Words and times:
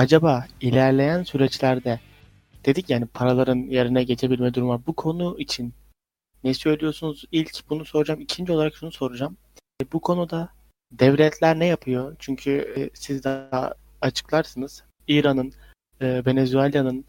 acaba 0.00 0.46
ilerleyen 0.60 1.22
süreçlerde 1.22 2.00
dedik 2.64 2.90
yani 2.90 3.06
paraların 3.06 3.56
yerine 3.56 4.04
geçebilme 4.04 4.54
durumu 4.54 4.72
var. 4.72 4.80
Bu 4.86 4.92
konu 4.92 5.36
için 5.38 5.74
ne 6.44 6.54
söylüyorsunuz? 6.54 7.24
İlk 7.32 7.70
bunu 7.70 7.84
soracağım. 7.84 8.20
İkinci 8.20 8.52
olarak 8.52 8.76
şunu 8.76 8.92
soracağım. 8.92 9.36
E, 9.82 9.92
bu 9.92 10.00
konuda 10.00 10.48
devletler 10.92 11.58
ne 11.58 11.66
yapıyor? 11.66 12.16
Çünkü 12.18 12.50
e, 12.76 12.90
siz 12.94 13.24
daha 13.24 13.74
açıklarsınız. 14.00 14.84
İran'ın, 15.08 15.52
e, 16.00 16.22
Venezuela'nın 16.26 17.04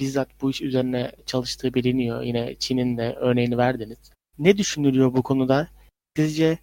bizzat 0.00 0.28
bu 0.40 0.50
iş 0.50 0.62
üzerine 0.62 1.12
çalıştığı 1.26 1.74
biliniyor. 1.74 2.22
Yine 2.22 2.54
Çin'in 2.54 2.96
de 2.96 3.16
örneğini 3.20 3.58
verdiniz. 3.58 4.12
Ne 4.38 4.58
düşünülüyor 4.58 5.14
bu 5.14 5.22
konuda? 5.22 5.68
Sizce 6.16 6.58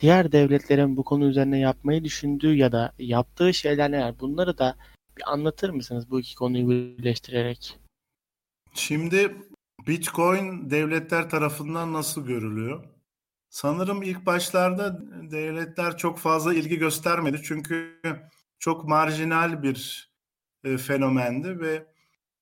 diğer 0.00 0.32
devletlerin 0.32 0.96
bu 0.96 1.04
konu 1.04 1.24
üzerine 1.24 1.58
yapmayı 1.58 2.04
düşündüğü 2.04 2.54
ya 2.54 2.72
da 2.72 2.92
yaptığı 2.98 3.54
şeyler 3.54 3.90
neler? 3.90 4.20
Bunları 4.20 4.58
da 4.58 4.76
bir 5.16 5.32
anlatır 5.32 5.70
mısınız 5.70 6.10
bu 6.10 6.20
iki 6.20 6.34
konuyu 6.34 6.68
birleştirerek? 6.68 7.78
Şimdi 8.74 9.36
Bitcoin 9.86 10.70
devletler 10.70 11.30
tarafından 11.30 11.92
nasıl 11.92 12.26
görülüyor? 12.26 12.84
Sanırım 13.48 14.02
ilk 14.02 14.26
başlarda 14.26 15.00
devletler 15.30 15.96
çok 15.96 16.18
fazla 16.18 16.54
ilgi 16.54 16.78
göstermedi 16.78 17.40
çünkü 17.44 18.00
çok 18.58 18.84
marjinal 18.88 19.62
bir 19.62 20.10
e, 20.64 20.76
fenomendi 20.76 21.60
ve 21.60 21.86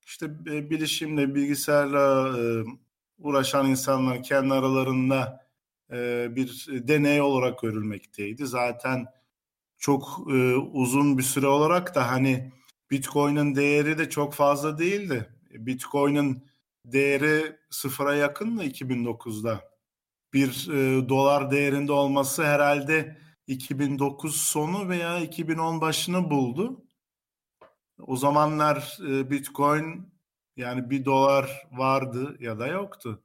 işte 0.07 0.27
e, 0.27 0.71
bilişimle, 0.71 1.35
bilgisayarla 1.35 2.39
e, 2.39 2.65
uğraşan 3.19 3.67
insanlar 3.67 4.23
kendi 4.23 4.55
aralarında 4.55 5.43
bir 6.37 6.67
deney 6.69 7.21
olarak 7.21 7.63
görülmekteydi. 7.63 8.47
Zaten 8.47 9.07
çok 9.79 10.19
uzun 10.73 11.19
bir 11.19 11.23
süre 11.23 11.47
olarak 11.47 11.95
da 11.95 12.11
hani 12.11 12.53
Bitcoin'in 12.93 13.55
değeri 13.55 13.99
de 13.99 14.11
çok 14.11 14.35
fazla 14.35 14.79
değildi. 14.79 15.29
Bitcoin'in 15.51 16.45
değeri 16.85 17.57
sıfıra 17.71 18.15
yakın 18.15 18.51
mı 18.51 18.65
2009'da? 18.65 19.73
Bir 20.33 20.69
e, 20.71 21.09
dolar 21.09 21.51
değerinde 21.51 21.93
olması 21.93 22.45
herhalde 22.45 23.19
2009 23.47 24.37
sonu 24.37 24.89
veya 24.89 25.19
2010 25.19 25.81
başını 25.81 26.31
buldu. 26.31 26.85
O 27.99 28.17
zamanlar 28.17 28.99
e, 29.09 29.31
Bitcoin 29.31 30.13
yani 30.57 30.91
bir 30.91 31.05
dolar 31.05 31.69
vardı 31.73 32.37
ya 32.41 32.59
da 32.59 32.67
yoktu. 32.67 33.23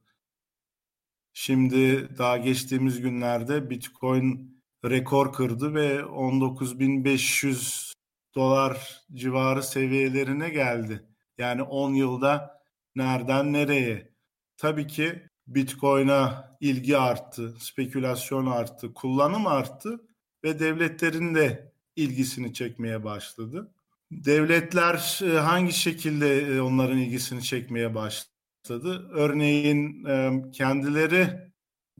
Şimdi 1.32 2.08
daha 2.18 2.36
geçtiğimiz 2.36 3.00
günlerde 3.00 3.70
Bitcoin 3.70 4.62
rekor 4.84 5.32
kırdı 5.32 5.74
ve 5.74 6.00
19.500 6.00 7.87
dolar 8.34 9.02
civarı 9.12 9.62
seviyelerine 9.62 10.48
geldi. 10.48 11.04
Yani 11.38 11.62
10 11.62 11.94
yılda 11.94 12.60
nereden 12.96 13.52
nereye? 13.52 14.12
Tabii 14.56 14.86
ki 14.86 15.22
Bitcoin'a 15.46 16.56
ilgi 16.60 16.98
arttı, 16.98 17.54
spekülasyon 17.58 18.46
arttı, 18.46 18.94
kullanım 18.94 19.46
arttı 19.46 20.00
ve 20.44 20.58
devletlerin 20.58 21.34
de 21.34 21.72
ilgisini 21.96 22.54
çekmeye 22.54 23.04
başladı. 23.04 23.72
Devletler 24.10 25.20
e, 25.24 25.38
hangi 25.38 25.72
şekilde 25.72 26.38
e, 26.38 26.60
onların 26.60 26.98
ilgisini 26.98 27.42
çekmeye 27.42 27.94
başladı? 27.94 29.08
Örneğin 29.12 30.04
e, 30.04 30.42
kendileri 30.52 31.28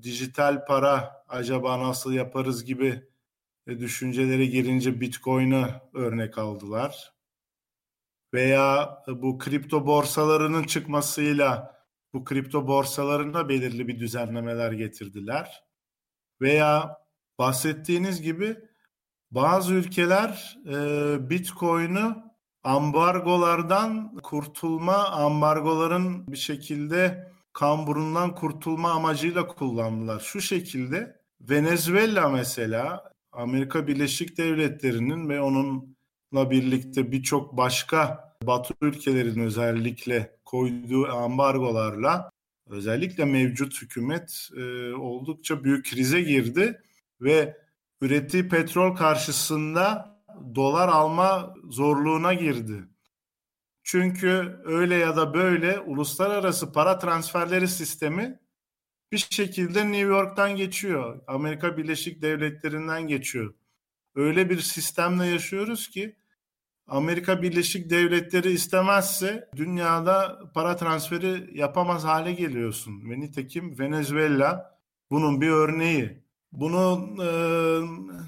dijital 0.03 0.67
para 0.67 1.25
acaba 1.29 1.83
nasıl 1.83 2.13
yaparız 2.13 2.65
gibi 2.65 3.03
düşüncelere 3.69 4.47
girince 4.47 5.01
Bitcoin'ı 5.01 5.69
örnek 5.95 6.39
aldılar. 6.39 7.13
Veya 8.35 8.99
bu 9.09 9.39
kripto 9.39 9.87
borsalarının 9.87 10.65
çıkmasıyla 10.65 11.79
bu 12.13 12.25
kripto 12.25 12.67
borsalarına 12.67 13.49
belirli 13.49 13.89
bir 13.89 13.99
düzenlemeler 13.99 14.73
getirdiler. 14.73 15.65
Veya 16.41 16.99
bahsettiğiniz 17.39 18.23
gibi 18.23 18.57
bazı 19.31 19.75
ülkeler 19.75 20.59
e, 20.67 21.31
Bitcoin'ı 21.31 22.33
ambargolardan 22.65 24.17
kurtulma, 24.23 25.09
ambargoların 25.09 26.27
bir 26.27 26.37
şekilde 26.37 27.33
kamburundan 27.53 28.35
kurtulma 28.35 28.91
amacıyla 28.91 29.47
kullandılar. 29.47 30.21
Şu 30.21 30.41
şekilde 30.41 31.21
Venezuela 31.41 32.29
mesela 32.29 33.13
Amerika 33.39 33.87
Birleşik 33.87 34.39
Devletleri'nin 34.39 35.29
ve 35.29 35.41
onunla 35.41 36.51
birlikte 36.51 37.13
birçok 37.13 37.57
başka 37.57 38.29
Batı 38.43 38.75
ülkelerin 38.81 39.41
özellikle 39.41 40.37
koyduğu 40.45 41.07
ambargolarla 41.07 42.31
özellikle 42.69 43.25
mevcut 43.25 43.83
hükümet 43.83 44.49
e, 44.57 44.93
oldukça 44.93 45.65
büyük 45.65 45.91
krize 45.91 46.21
girdi 46.21 46.83
ve 47.21 47.57
ürettiği 48.01 48.49
petrol 48.49 48.97
karşısında 48.97 50.17
dolar 50.55 50.89
alma 50.89 51.55
zorluğuna 51.71 52.35
girdi. 52.35 52.85
Çünkü 53.83 54.61
öyle 54.65 54.95
ya 54.95 55.17
da 55.17 55.35
böyle 55.35 55.81
uluslararası 55.81 56.73
para 56.73 56.99
transferleri 56.99 57.69
sistemi 57.69 58.41
bir 59.13 59.27
şekilde 59.31 59.85
New 59.85 60.09
York'tan 60.09 60.57
geçiyor. 60.57 61.21
Amerika 61.27 61.77
Birleşik 61.77 62.23
Devletleri'nden 62.23 63.07
geçiyor. 63.07 63.55
Öyle 64.15 64.51
bir 64.51 64.61
sistemle 64.61 65.27
yaşıyoruz 65.27 65.91
ki 65.91 66.17
Amerika 66.89 67.43
Birleşik 67.43 67.91
Devletleri 67.91 68.51
istemezse 68.51 69.49
dünyada 69.57 70.39
para 70.55 70.77
transferi 70.77 71.59
yapamaz 71.59 72.05
hale 72.05 72.33
geliyorsun. 72.33 73.11
Ve 73.11 73.21
nitekim 73.21 73.79
Venezuela 73.79 74.79
bunun 75.11 75.41
bir 75.41 75.49
örneği. 75.49 76.23
Bunun 76.53 77.19
e, 77.19 77.31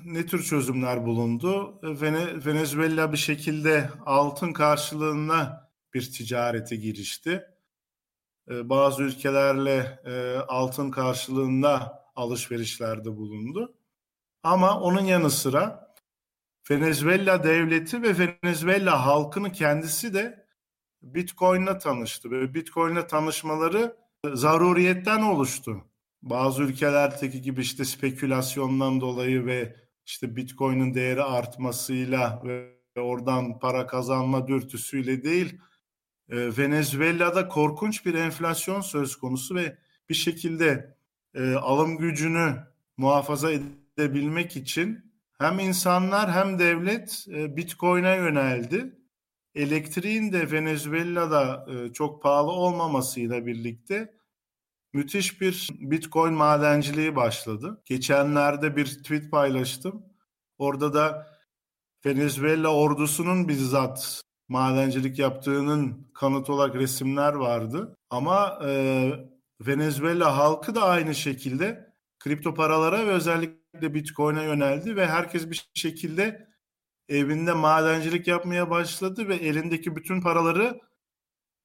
ne 0.05 0.27
tür 0.27 0.43
çözümler 0.43 1.07
bulundu? 1.07 1.81
Vene, 1.83 2.47
Venezuela 2.47 3.13
bir 3.13 3.19
şekilde 3.19 3.91
altın 4.07 4.53
karşılığında 4.53 5.71
bir 5.95 6.13
ticarete 6.13 6.77
girişti. 6.77 7.43
E, 8.51 8.69
bazı 8.69 9.03
ülkelerle 9.03 10.01
e, 10.05 10.37
altın 10.49 10.91
karşılığında 10.91 12.05
alışverişlerde 12.17 13.17
bulundu. 13.17 13.75
Ama 14.43 14.81
onun 14.81 15.05
yanı 15.05 15.31
sıra 15.31 15.95
Venezuela 16.71 17.45
devleti 17.45 18.03
ve 18.03 18.37
Venezuela 18.43 19.07
halkını 19.07 19.53
kendisi 19.53 20.15
de 20.15 20.47
Bitcoin'le 21.03 21.79
tanıştı 21.79 22.31
ve 22.31 22.55
Bitcoin'le 22.55 23.07
tanışmaları 23.09 23.97
zaruriyetten 24.35 25.23
oluştu. 25.23 25.85
Bazı 26.23 26.63
ülkelerdeki 26.63 27.43
gibi 27.43 27.61
işte 27.61 27.85
spekülasyondan 27.85 29.01
dolayı 29.01 29.47
ve 29.47 29.77
işte 30.07 30.37
Bitcoin'in 30.37 30.95
değeri 30.95 31.23
artmasıyla 31.23 32.43
ve 32.45 32.71
oradan 32.97 33.59
para 33.59 33.87
kazanma 33.87 34.49
dürtüsüyle 34.49 35.23
değil, 35.23 35.61
e, 36.31 36.57
Venezuela'da 36.59 37.49
korkunç 37.49 38.07
bir 38.07 38.15
enflasyon 38.15 38.81
söz 38.81 39.17
konusu 39.17 39.55
ve 39.55 39.77
bir 40.09 40.15
şekilde 40.15 40.97
e, 41.35 41.55
alım 41.55 41.99
gücünü 41.99 42.57
muhafaza 42.97 43.51
edebilmek 43.53 44.57
için 44.57 45.13
hem 45.39 45.59
insanlar 45.59 46.33
hem 46.33 46.59
devlet 46.59 47.27
e, 47.29 47.57
Bitcoin'e 47.57 48.17
yöneldi. 48.17 48.97
Elektriğin 49.55 50.33
de 50.33 50.53
Venezuela'da 50.53 51.67
e, 51.71 51.93
çok 51.93 52.23
pahalı 52.23 52.51
olmamasıyla 52.51 53.47
birlikte 53.47 54.15
müthiş 54.93 55.41
bir 55.41 55.69
Bitcoin 55.81 56.35
madenciliği 56.35 57.17
başladı. 57.17 57.83
Geçenlerde 57.87 58.77
bir 58.77 58.87
tweet 58.87 59.31
paylaştım. 59.31 60.03
Orada 60.59 60.95
da 60.95 61.27
Venezuela 62.07 62.75
ordusunun 62.75 63.49
bizzat 63.49 64.23
madencilik 64.51 65.19
yaptığının 65.19 66.11
kanıt 66.15 66.51
olarak 66.51 66.75
resimler 66.75 67.33
vardı. 67.35 67.97
Ama 68.11 68.59
e, 68.65 69.13
Venezuela 69.61 70.37
halkı 70.37 70.75
da 70.75 70.83
aynı 70.83 71.15
şekilde 71.15 71.95
kripto 72.19 72.55
paralara 72.55 73.07
ve 73.07 73.11
özellikle 73.11 73.95
Bitcoin'e 73.95 74.43
yöneldi 74.43 74.97
ve 74.97 75.07
herkes 75.07 75.51
bir 75.51 75.71
şekilde 75.75 76.49
evinde 77.09 77.53
madencilik 77.53 78.29
yapmaya 78.29 78.71
başladı 78.71 79.29
ve 79.29 79.35
elindeki 79.35 79.97
bütün 79.97 80.21
paraları 80.21 80.81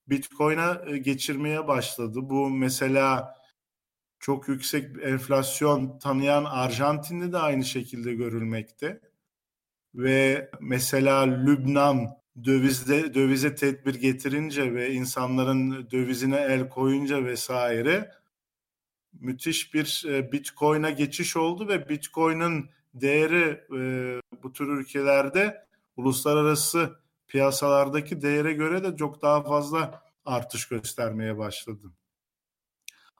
Bitcoin'e 0.07 0.97
geçirmeye 0.97 1.67
başladı. 1.67 2.19
Bu 2.23 2.49
mesela 2.49 3.35
çok 4.19 4.47
yüksek 4.47 5.03
enflasyon 5.03 5.99
tanıyan 5.99 6.45
Arjantin'de 6.45 7.31
de 7.31 7.37
aynı 7.37 7.65
şekilde 7.65 8.13
görülmekte. 8.13 9.01
Ve 9.95 10.49
mesela 10.61 11.21
Lübnan 11.21 12.24
dövizde 12.43 13.13
dövize 13.13 13.55
tedbir 13.55 13.95
getirince 13.95 14.73
ve 14.73 14.93
insanların 14.93 15.91
dövizine 15.91 16.37
el 16.37 16.69
koyunca 16.69 17.25
vesaire 17.25 18.11
müthiş 19.19 19.73
bir 19.73 20.03
e, 20.07 20.31
Bitcoin'e 20.31 20.91
geçiş 20.91 21.37
oldu 21.37 21.67
ve 21.67 21.89
Bitcoin'in 21.89 22.69
değeri 22.93 23.61
e, 23.77 24.21
bu 24.43 24.53
tür 24.53 24.67
ülkelerde 24.67 25.65
uluslararası 25.95 26.99
piyasalardaki 27.27 28.21
değere 28.21 28.53
göre 28.53 28.83
de 28.83 28.97
çok 28.97 29.21
daha 29.21 29.43
fazla 29.43 30.03
artış 30.25 30.67
göstermeye 30.67 31.37
başladı. 31.37 31.91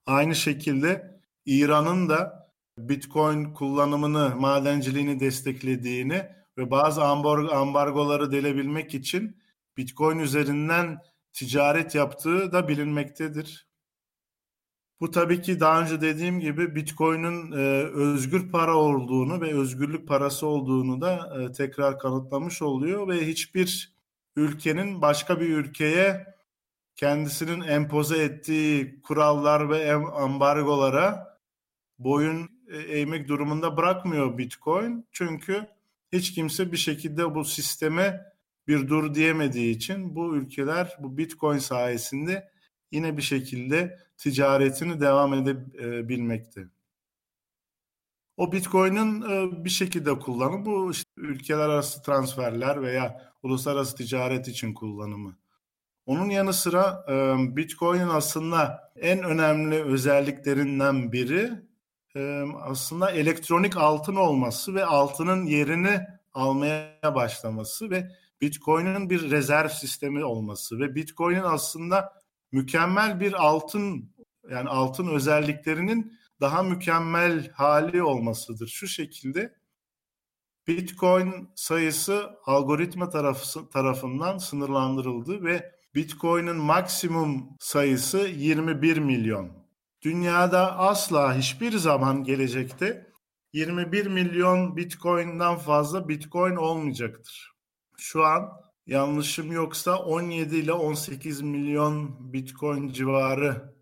Aynı 0.06 0.35
şekilde 0.35 1.19
İran'ın 1.45 2.09
da 2.09 2.50
Bitcoin 2.77 3.53
kullanımını, 3.53 4.35
madenciliğini 4.35 5.19
desteklediğini 5.19 6.35
ve 6.57 6.72
bazı 6.72 7.04
ambargoları 7.04 8.31
delebilmek 8.31 8.94
için 8.94 9.38
Bitcoin 9.78 10.19
üzerinden 10.19 11.02
ticaret 11.34 11.96
yaptığı 11.96 12.52
da 12.52 12.68
bilinmektedir. 12.68 13.68
Bu 15.00 15.12
tabii 15.12 15.42
ki 15.42 15.60
daha 15.60 15.81
önce 15.81 16.02
dediğim 16.02 16.40
gibi 16.40 16.75
Bitcoin'in 16.75 17.52
e, 17.52 17.57
özgür 17.94 18.52
para 18.52 18.75
olduğunu 18.75 19.42
ve 19.42 19.54
özgürlük 19.54 20.07
parası 20.07 20.48
olduğunu 20.48 21.02
da 21.02 21.42
e, 21.42 21.52
tekrar 21.52 22.00
kanıtlamış 22.00 22.62
oluyor 22.62 23.07
ve 23.07 23.28
hiçbir 23.28 23.96
ülkenin 24.36 25.02
başka 25.02 25.40
bir 25.40 25.50
ülkeye 25.50 26.36
kendisinin 26.96 27.62
empoze 27.62 28.24
ettiği 28.24 29.02
kurallar 29.02 29.69
ve 29.69 29.94
ambargolara 29.94 31.38
boyun 32.00 32.50
e, 32.68 32.78
eğmek 32.78 33.28
durumunda 33.28 33.78
bırakmıyor 33.78 34.38
Bitcoin. 34.38 35.07
Çünkü 35.12 35.68
hiç 36.15 36.33
kimse 36.33 36.71
bir 36.71 36.77
şekilde 36.77 37.35
bu 37.35 37.45
sisteme 37.45 38.21
bir 38.67 38.88
dur 38.88 39.13
diyemediği 39.13 39.75
için 39.75 40.15
bu 40.15 40.35
ülkeler 40.35 40.97
bu 41.00 41.17
Bitcoin 41.17 41.57
sayesinde 41.57 42.50
yine 42.91 43.17
bir 43.17 43.21
şekilde 43.21 44.00
ticaretini 44.17 45.01
devam 45.01 45.33
edebilmekte. 45.33 46.67
O 48.38 48.51
Bitcoin'in 48.51 49.21
e, 49.21 49.65
bir 49.65 49.69
şekilde 49.69 50.19
kullanımı 50.19 50.65
bu 50.65 50.91
işte 50.91 51.12
ülkeler 51.17 51.69
arası 51.69 52.01
transferler 52.01 52.81
veya 52.81 53.31
uluslararası 53.44 53.95
ticaret 53.95 54.47
için 54.47 54.73
kullanımı. 54.73 55.38
Onun 56.06 56.29
yanı 56.29 56.53
sıra 56.53 57.06
e, 57.09 57.35
Bitcoin'in 57.56 58.07
aslında 58.07 58.91
en 58.95 59.23
önemli 59.23 59.83
özelliklerinden 59.83 61.11
biri 61.11 61.51
aslında 62.62 63.12
elektronik 63.12 63.77
altın 63.77 64.15
olması 64.15 64.75
ve 64.75 64.85
altının 64.85 65.45
yerini 65.45 66.01
almaya 66.33 67.15
başlaması 67.15 67.89
ve 67.89 68.12
Bitcoin'in 68.41 69.09
bir 69.09 69.31
rezerv 69.31 69.69
sistemi 69.69 70.25
olması 70.25 70.79
ve 70.79 70.95
Bitcoin'in 70.95 71.44
aslında 71.44 72.13
mükemmel 72.51 73.19
bir 73.19 73.33
altın 73.33 74.15
yani 74.50 74.69
altın 74.69 75.07
özelliklerinin 75.07 76.17
daha 76.41 76.63
mükemmel 76.63 77.51
hali 77.51 78.03
olmasıdır. 78.03 78.68
Şu 78.68 78.88
şekilde 78.88 79.56
Bitcoin 80.68 81.50
sayısı 81.56 82.29
algoritma 82.45 83.09
tarafı, 83.09 83.69
tarafından 83.69 84.38
sınırlandırıldı 84.38 85.44
ve 85.44 85.71
Bitcoin'in 85.95 86.56
maksimum 86.56 87.50
sayısı 87.59 88.18
21 88.18 88.97
milyon. 88.97 89.64
Dünyada 90.06 90.78
asla 90.78 91.38
hiçbir 91.38 91.72
zaman 91.72 92.24
gelecekte 92.24 93.12
21 93.54 94.06
milyon 94.06 94.78
Bitcoin'den 94.78 95.56
fazla 95.56 96.10
Bitcoin 96.10 96.56
olmayacaktır. 96.56 97.52
Şu 97.98 98.25
an 98.25 98.52
yanlışım 98.86 99.52
yoksa 99.52 99.98
17 99.98 100.56
ile 100.56 100.74
18 100.74 101.42
milyon 101.42 102.16
Bitcoin 102.34 102.90
civarı 102.90 103.75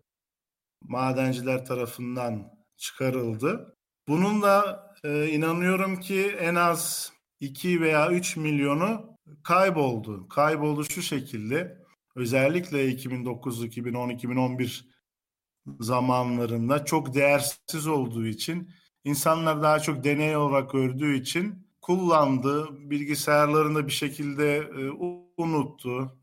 madenciler 0.82 1.64
tarafından 1.64 2.52
çıkarıldı. 2.76 3.76
Bunun 4.08 4.42
da 4.42 4.86
e, 5.04 5.28
inanıyorum 5.28 6.00
ki 6.00 6.36
en 6.40 6.54
az 6.54 7.12
2 7.40 7.80
veya 7.80 8.10
3 8.10 8.36
milyonu 8.36 9.18
kayboldu. 9.42 10.28
Kayboldu 10.28 10.84
şu 10.84 11.02
şekilde. 11.02 11.78
Özellikle 12.16 12.88
2009, 12.88 13.64
2010, 13.64 14.08
2011 14.08 14.93
zamanlarında 15.80 16.84
çok 16.84 17.14
değersiz 17.14 17.86
olduğu 17.86 18.26
için 18.26 18.70
insanlar 19.04 19.62
daha 19.62 19.80
çok 19.80 20.04
deney 20.04 20.36
olarak 20.36 20.70
gördüğü 20.70 21.14
için 21.16 21.66
kullandı, 21.80 22.68
bilgisayarlarında 22.90 23.86
bir 23.86 23.92
şekilde 23.92 24.56
e, 24.56 24.90
unuttu. 25.36 26.18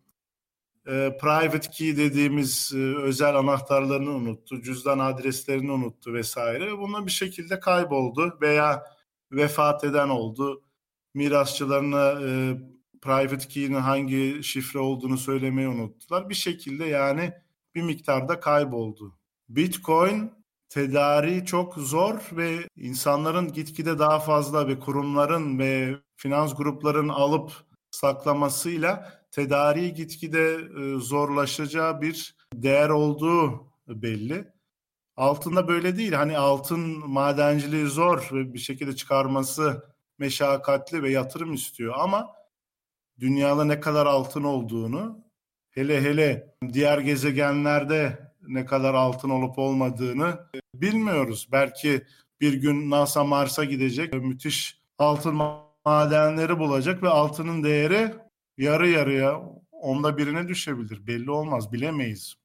E, 0.87 1.17
private 1.21 1.69
key 1.71 1.97
dediğimiz 1.97 2.71
e, 2.75 2.77
özel 2.77 3.35
anahtarlarını 3.35 4.11
unuttu, 4.11 4.61
cüzdan 4.61 4.99
adreslerini 4.99 5.71
unuttu 5.71 6.13
vesaire. 6.13 6.77
Bununla 6.77 7.05
bir 7.05 7.11
şekilde 7.11 7.59
kayboldu 7.59 8.37
veya 8.41 8.83
vefat 9.31 9.83
eden 9.83 10.09
oldu. 10.09 10.63
Mirasçılarına 11.13 12.11
e, 12.11 12.57
private 13.01 13.47
key'nin 13.47 13.75
hangi 13.79 14.43
şifre 14.43 14.79
olduğunu 14.79 15.17
söylemeyi 15.17 15.67
unuttular. 15.67 16.29
Bir 16.29 16.35
şekilde 16.35 16.85
yani 16.85 17.33
bir 17.75 17.81
miktarda 17.81 18.39
kayboldu. 18.39 19.20
Bitcoin 19.55 20.31
tedariği 20.69 21.45
çok 21.45 21.75
zor 21.75 22.29
ve 22.31 22.67
insanların 22.75 23.53
gitgide 23.53 23.99
daha 23.99 24.19
fazla 24.19 24.67
ve 24.67 24.79
kurumların 24.79 25.59
ve 25.59 25.95
finans 26.15 26.55
grupların 26.55 27.09
alıp 27.09 27.51
saklamasıyla 27.91 29.21
tedariği 29.31 29.93
gitgide 29.93 30.53
e, 30.53 30.99
zorlaşacağı 30.99 32.01
bir 32.01 32.35
değer 32.53 32.89
olduğu 32.89 33.67
belli. 33.87 34.47
Altında 35.17 35.67
böyle 35.67 35.97
değil. 35.97 36.13
Hani 36.13 36.37
altın 36.37 37.09
madenciliği 37.09 37.85
zor 37.85 38.29
ve 38.33 38.53
bir 38.53 38.59
şekilde 38.59 38.95
çıkarması 38.95 39.85
meşakkatli 40.19 41.03
ve 41.03 41.11
yatırım 41.11 41.53
istiyor 41.53 41.93
ama 41.97 42.33
dünyada 43.19 43.65
ne 43.65 43.79
kadar 43.79 44.05
altın 44.05 44.43
olduğunu 44.43 45.25
hele 45.71 46.01
hele 46.01 46.55
diğer 46.73 46.97
gezegenlerde 46.97 48.30
ne 48.47 48.65
kadar 48.65 48.93
altın 48.93 49.29
olup 49.29 49.59
olmadığını 49.59 50.39
bilmiyoruz. 50.73 51.49
Belki 51.51 52.05
bir 52.41 52.53
gün 52.53 52.89
NASA 52.89 53.23
Mars'a 53.23 53.63
gidecek, 53.63 54.13
müthiş 54.13 54.81
altın 54.97 55.35
madenleri 55.85 56.59
bulacak 56.59 57.03
ve 57.03 57.09
altının 57.09 57.63
değeri 57.63 58.13
yarı 58.57 58.89
yarıya 58.89 59.41
onda 59.71 60.17
birine 60.17 60.47
düşebilir. 60.47 61.07
Belli 61.07 61.31
olmaz, 61.31 61.73
bilemeyiz. 61.73 62.35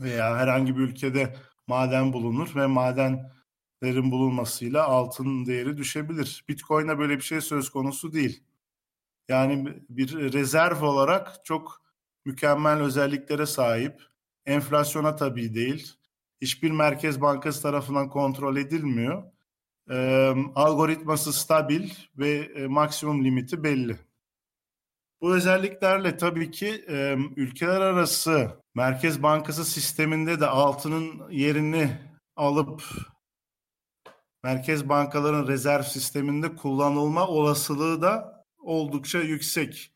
Veya 0.00 0.36
herhangi 0.36 0.76
bir 0.76 0.82
ülkede 0.82 1.36
maden 1.66 2.12
bulunur 2.12 2.56
ve 2.56 2.66
madenlerin 2.66 4.10
bulunmasıyla 4.10 4.84
altın 4.84 5.46
değeri 5.46 5.76
düşebilir. 5.76 6.44
Bitcoin'e 6.48 6.98
böyle 6.98 7.16
bir 7.16 7.22
şey 7.22 7.40
söz 7.40 7.70
konusu 7.70 8.12
değil. 8.12 8.42
Yani 9.28 9.82
bir 9.88 10.32
rezerv 10.32 10.82
olarak 10.82 11.44
çok 11.44 11.82
mükemmel 12.24 12.80
özelliklere 12.80 13.46
sahip. 13.46 14.02
Enflasyona 14.46 15.16
tabii 15.16 15.54
değil. 15.54 15.92
Hiçbir 16.40 16.70
merkez 16.70 17.20
bankası 17.20 17.62
tarafından 17.62 18.08
kontrol 18.08 18.56
edilmiyor. 18.56 19.22
E, 19.90 20.28
algoritması 20.54 21.32
stabil 21.32 21.90
ve 22.18 22.30
e, 22.30 22.66
maksimum 22.66 23.24
limiti 23.24 23.64
belli. 23.64 23.96
Bu 25.20 25.34
özelliklerle 25.34 26.16
tabii 26.16 26.50
ki 26.50 26.84
e, 26.88 27.16
ülkeler 27.36 27.80
arası 27.80 28.50
merkez 28.74 29.22
bankası 29.22 29.64
sisteminde 29.64 30.40
de 30.40 30.46
altının 30.46 31.30
yerini 31.30 31.98
alıp 32.36 32.82
merkez 34.42 34.88
bankaların 34.88 35.46
rezerv 35.46 35.82
sisteminde 35.82 36.54
kullanılma 36.54 37.26
olasılığı 37.26 38.02
da 38.02 38.44
oldukça 38.58 39.18
yüksek. 39.18 39.92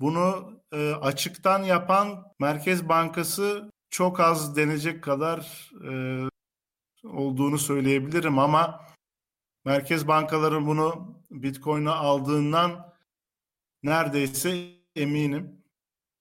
Bunu 0.00 0.52
e, 0.72 0.92
açıktan 0.92 1.62
yapan 1.62 2.24
Merkez 2.38 2.88
Bankası 2.88 3.70
çok 3.90 4.20
az 4.20 4.56
denecek 4.56 5.04
kadar 5.04 5.70
e, 5.88 5.92
olduğunu 7.04 7.58
söyleyebilirim 7.58 8.38
ama 8.38 8.80
merkez 9.64 10.08
bankaları 10.08 10.66
bunu 10.66 11.18
Bitcoin'e 11.30 11.90
aldığından 11.90 12.94
neredeyse 13.82 14.70
eminim. 14.96 15.64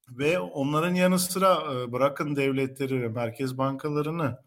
Ve 0.09 0.39
onların 0.39 0.93
yanı 0.95 1.19
sıra 1.19 1.73
e, 1.73 1.91
bırakın 1.91 2.35
devletleri 2.35 3.01
ve 3.01 3.07
merkez 3.07 3.57
bankalarını 3.57 4.43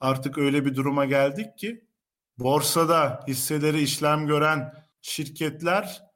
artık 0.00 0.38
öyle 0.38 0.64
bir 0.64 0.74
duruma 0.74 1.04
geldik 1.04 1.58
ki 1.58 1.84
borsada 2.38 3.24
hisseleri 3.28 3.82
işlem 3.82 4.26
gören 4.26 4.74
şirketler 5.02 6.09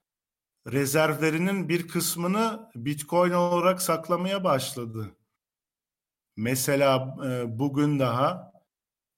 rezervlerinin 0.73 1.69
bir 1.69 1.89
kısmını 1.89 2.71
Bitcoin 2.75 3.31
olarak 3.31 3.83
saklamaya 3.83 4.45
başladı. 4.45 5.17
Mesela 6.37 7.17
e, 7.27 7.59
bugün 7.59 7.99
daha 7.99 8.53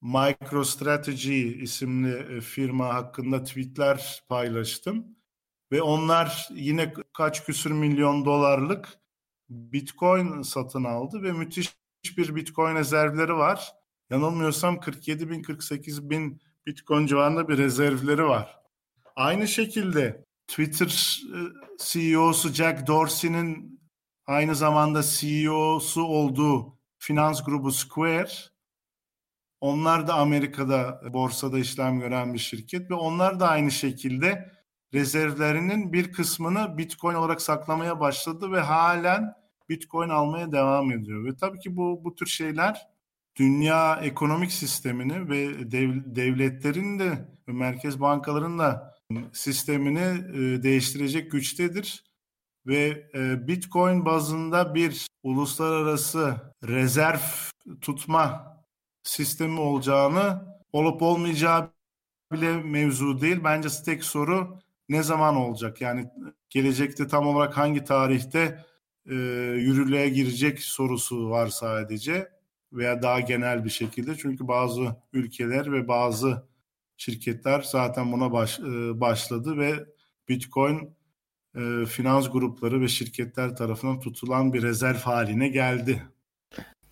MicroStrategy 0.02 1.62
isimli 1.62 2.36
e, 2.36 2.40
firma 2.40 2.94
hakkında 2.94 3.44
tweetler 3.44 4.24
paylaştım 4.28 5.06
ve 5.72 5.82
onlar 5.82 6.48
yine 6.54 6.92
kaç 7.12 7.44
küsür 7.44 7.70
milyon 7.70 8.24
dolarlık 8.24 8.88
Bitcoin 9.48 10.42
satın 10.42 10.84
aldı 10.84 11.22
ve 11.22 11.32
müthiş 11.32 11.76
bir 12.16 12.34
Bitcoin 12.34 12.74
rezervleri 12.74 13.34
var. 13.34 13.72
Yanılmıyorsam 14.10 14.80
47 14.80 15.30
bin 15.30 15.42
48 15.42 16.10
bin 16.10 16.40
Bitcoin 16.66 17.06
civarında 17.06 17.48
bir 17.48 17.58
rezervleri 17.58 18.24
var. 18.24 18.60
Aynı 19.16 19.48
şekilde 19.48 20.25
Twitter 20.48 21.20
e, 21.34 21.38
CEO'su 21.78 22.48
Jack 22.48 22.86
Dorsey'nin 22.86 23.80
aynı 24.26 24.54
zamanda 24.54 25.02
CEO'su 25.02 26.02
olduğu 26.02 26.78
finans 26.98 27.44
grubu 27.44 27.72
Square 27.72 28.30
onlar 29.60 30.06
da 30.06 30.14
Amerika'da 30.14 31.00
borsada 31.12 31.58
işlem 31.58 32.00
gören 32.00 32.34
bir 32.34 32.38
şirket 32.38 32.90
ve 32.90 32.94
onlar 32.94 33.40
da 33.40 33.48
aynı 33.48 33.70
şekilde 33.70 34.52
rezervlerinin 34.94 35.92
bir 35.92 36.12
kısmını 36.12 36.78
Bitcoin 36.78 37.14
olarak 37.14 37.42
saklamaya 37.42 38.00
başladı 38.00 38.52
ve 38.52 38.60
halen 38.60 39.34
Bitcoin 39.68 40.08
almaya 40.08 40.52
devam 40.52 40.92
ediyor. 40.92 41.24
Ve 41.24 41.36
tabii 41.36 41.58
ki 41.58 41.76
bu 41.76 42.04
bu 42.04 42.14
tür 42.14 42.26
şeyler 42.26 42.86
dünya 43.36 44.00
ekonomik 44.02 44.52
sistemini 44.52 45.28
ve 45.28 45.70
dev, 45.72 45.90
devletlerin 46.06 46.98
de 46.98 47.28
ve 47.48 47.52
merkez 47.52 48.00
bankaların 48.00 48.58
da 48.58 48.95
sistemini 49.32 50.00
e, 50.38 50.62
değiştirecek 50.62 51.32
güçtedir. 51.32 52.04
Ve 52.66 53.10
e, 53.14 53.48
Bitcoin 53.48 54.04
bazında 54.04 54.74
bir 54.74 55.06
uluslararası 55.22 56.36
rezerv 56.64 57.18
tutma 57.80 58.56
sistemi 59.02 59.60
olacağını 59.60 60.44
olup 60.72 61.02
olmayacağı 61.02 61.70
bile 62.32 62.62
mevzu 62.62 63.20
değil. 63.20 63.44
Bence 63.44 63.68
tek 63.84 64.04
soru 64.04 64.58
ne 64.88 65.02
zaman 65.02 65.36
olacak? 65.36 65.80
Yani 65.80 66.06
gelecekte 66.50 67.06
tam 67.06 67.26
olarak 67.26 67.56
hangi 67.56 67.84
tarihte 67.84 68.64
e, 69.06 69.14
yürürlüğe 69.54 70.08
girecek 70.08 70.62
sorusu 70.62 71.30
var 71.30 71.48
sadece 71.48 72.28
veya 72.72 73.02
daha 73.02 73.20
genel 73.20 73.64
bir 73.64 73.70
şekilde. 73.70 74.16
Çünkü 74.16 74.48
bazı 74.48 74.96
ülkeler 75.12 75.72
ve 75.72 75.88
bazı 75.88 76.46
şirketler 76.96 77.62
zaten 77.62 78.12
buna 78.12 78.32
baş, 78.32 78.60
e, 78.60 79.00
başladı 79.00 79.58
ve 79.58 79.86
Bitcoin 80.28 80.96
e, 81.56 81.86
finans 81.86 82.30
grupları 82.30 82.80
ve 82.80 82.88
şirketler 82.88 83.56
tarafından 83.56 84.00
tutulan 84.00 84.52
bir 84.52 84.62
rezerv 84.62 84.98
haline 84.98 85.48
geldi. 85.48 86.02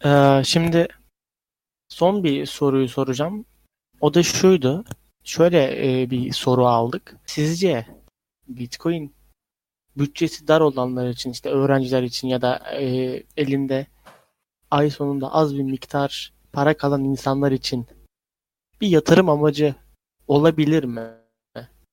Ee, 0.04 0.42
şimdi 0.44 0.88
son 1.88 2.24
bir 2.24 2.46
soruyu 2.46 2.88
soracağım. 2.88 3.44
O 4.00 4.14
da 4.14 4.22
şuydu. 4.22 4.84
Şöyle 5.24 5.62
e, 6.02 6.10
bir 6.10 6.32
soru 6.32 6.66
aldık. 6.66 7.16
Sizce 7.26 7.86
Bitcoin 8.48 9.14
bütçesi 9.96 10.48
dar 10.48 10.60
olanlar 10.60 11.08
için 11.08 11.30
işte 11.30 11.50
öğrenciler 11.50 12.02
için 12.02 12.28
ya 12.28 12.42
da 12.42 12.72
e, 12.72 13.22
elinde 13.36 13.86
ay 14.70 14.90
sonunda 14.90 15.32
az 15.32 15.56
bir 15.56 15.62
miktar 15.62 16.32
para 16.52 16.76
kalan 16.76 17.04
insanlar 17.04 17.52
için 17.52 17.86
bir 18.80 18.88
yatırım 18.88 19.28
amacı 19.28 19.74
olabilir 20.28 20.84
mi? 20.84 21.10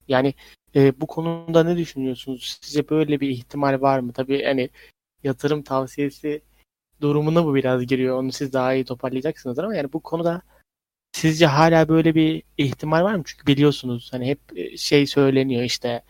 Yani 0.07 0.33
e, 0.75 1.01
bu 1.01 1.07
konuda 1.07 1.63
ne 1.63 1.77
düşünüyorsunuz? 1.77 2.59
Sizce 2.61 2.89
böyle 2.89 3.19
bir 3.19 3.29
ihtimal 3.29 3.81
var 3.81 3.99
mı? 3.99 4.13
Tabii 4.13 4.43
hani 4.43 4.69
yatırım 5.23 5.63
tavsiyesi 5.63 6.41
durumuna 7.01 7.45
bu 7.45 7.55
biraz 7.55 7.85
giriyor. 7.85 8.17
Onu 8.19 8.31
siz 8.31 8.53
daha 8.53 8.73
iyi 8.73 8.85
toparlayacaksınız 8.85 9.59
ama 9.59 9.75
yani 9.75 9.93
bu 9.93 9.99
konuda 9.99 10.41
sizce 11.11 11.45
hala 11.45 11.89
böyle 11.89 12.15
bir 12.15 12.43
ihtimal 12.57 13.03
var 13.03 13.15
mı? 13.15 13.23
Çünkü 13.25 13.47
biliyorsunuz 13.47 14.09
hani 14.13 14.27
hep 14.27 14.39
e, 14.55 14.77
şey 14.77 15.07
söyleniyor 15.07 15.63
işte 15.63 16.03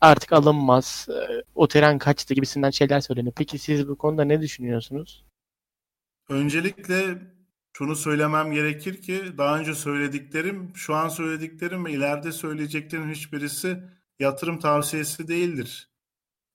artık 0.00 0.32
alınmaz, 0.32 1.08
e, 1.10 1.42
o 1.54 1.68
tren 1.68 1.98
kaçtı 1.98 2.34
gibisinden 2.34 2.70
şeyler 2.70 3.00
söyleniyor. 3.00 3.34
Peki 3.36 3.58
siz 3.58 3.88
bu 3.88 3.98
konuda 3.98 4.24
ne 4.24 4.42
düşünüyorsunuz? 4.42 5.24
Öncelikle 6.28 7.18
şunu 7.78 7.96
söylemem 7.96 8.52
gerekir 8.52 9.02
ki 9.02 9.38
daha 9.38 9.58
önce 9.58 9.74
söylediklerim, 9.74 10.72
şu 10.74 10.94
an 10.94 11.08
söylediklerim 11.08 11.84
ve 11.84 11.92
ileride 11.92 12.32
söyleyeceklerim 12.32 13.10
hiçbirisi 13.10 13.82
yatırım 14.18 14.58
tavsiyesi 14.58 15.28
değildir. 15.28 15.90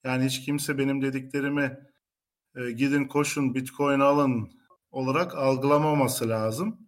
Yani 0.04 0.25
hiç 0.25 0.46
kimse 0.46 0.78
benim 0.78 1.01
dediklerimi 1.01 1.78
e, 2.56 2.72
gidin 2.72 3.08
koşun 3.08 3.56
bitcoin 3.56 4.00
alın 4.00 4.51
olarak 4.92 5.36
algılamaması 5.36 6.30
lazım. 6.30 6.88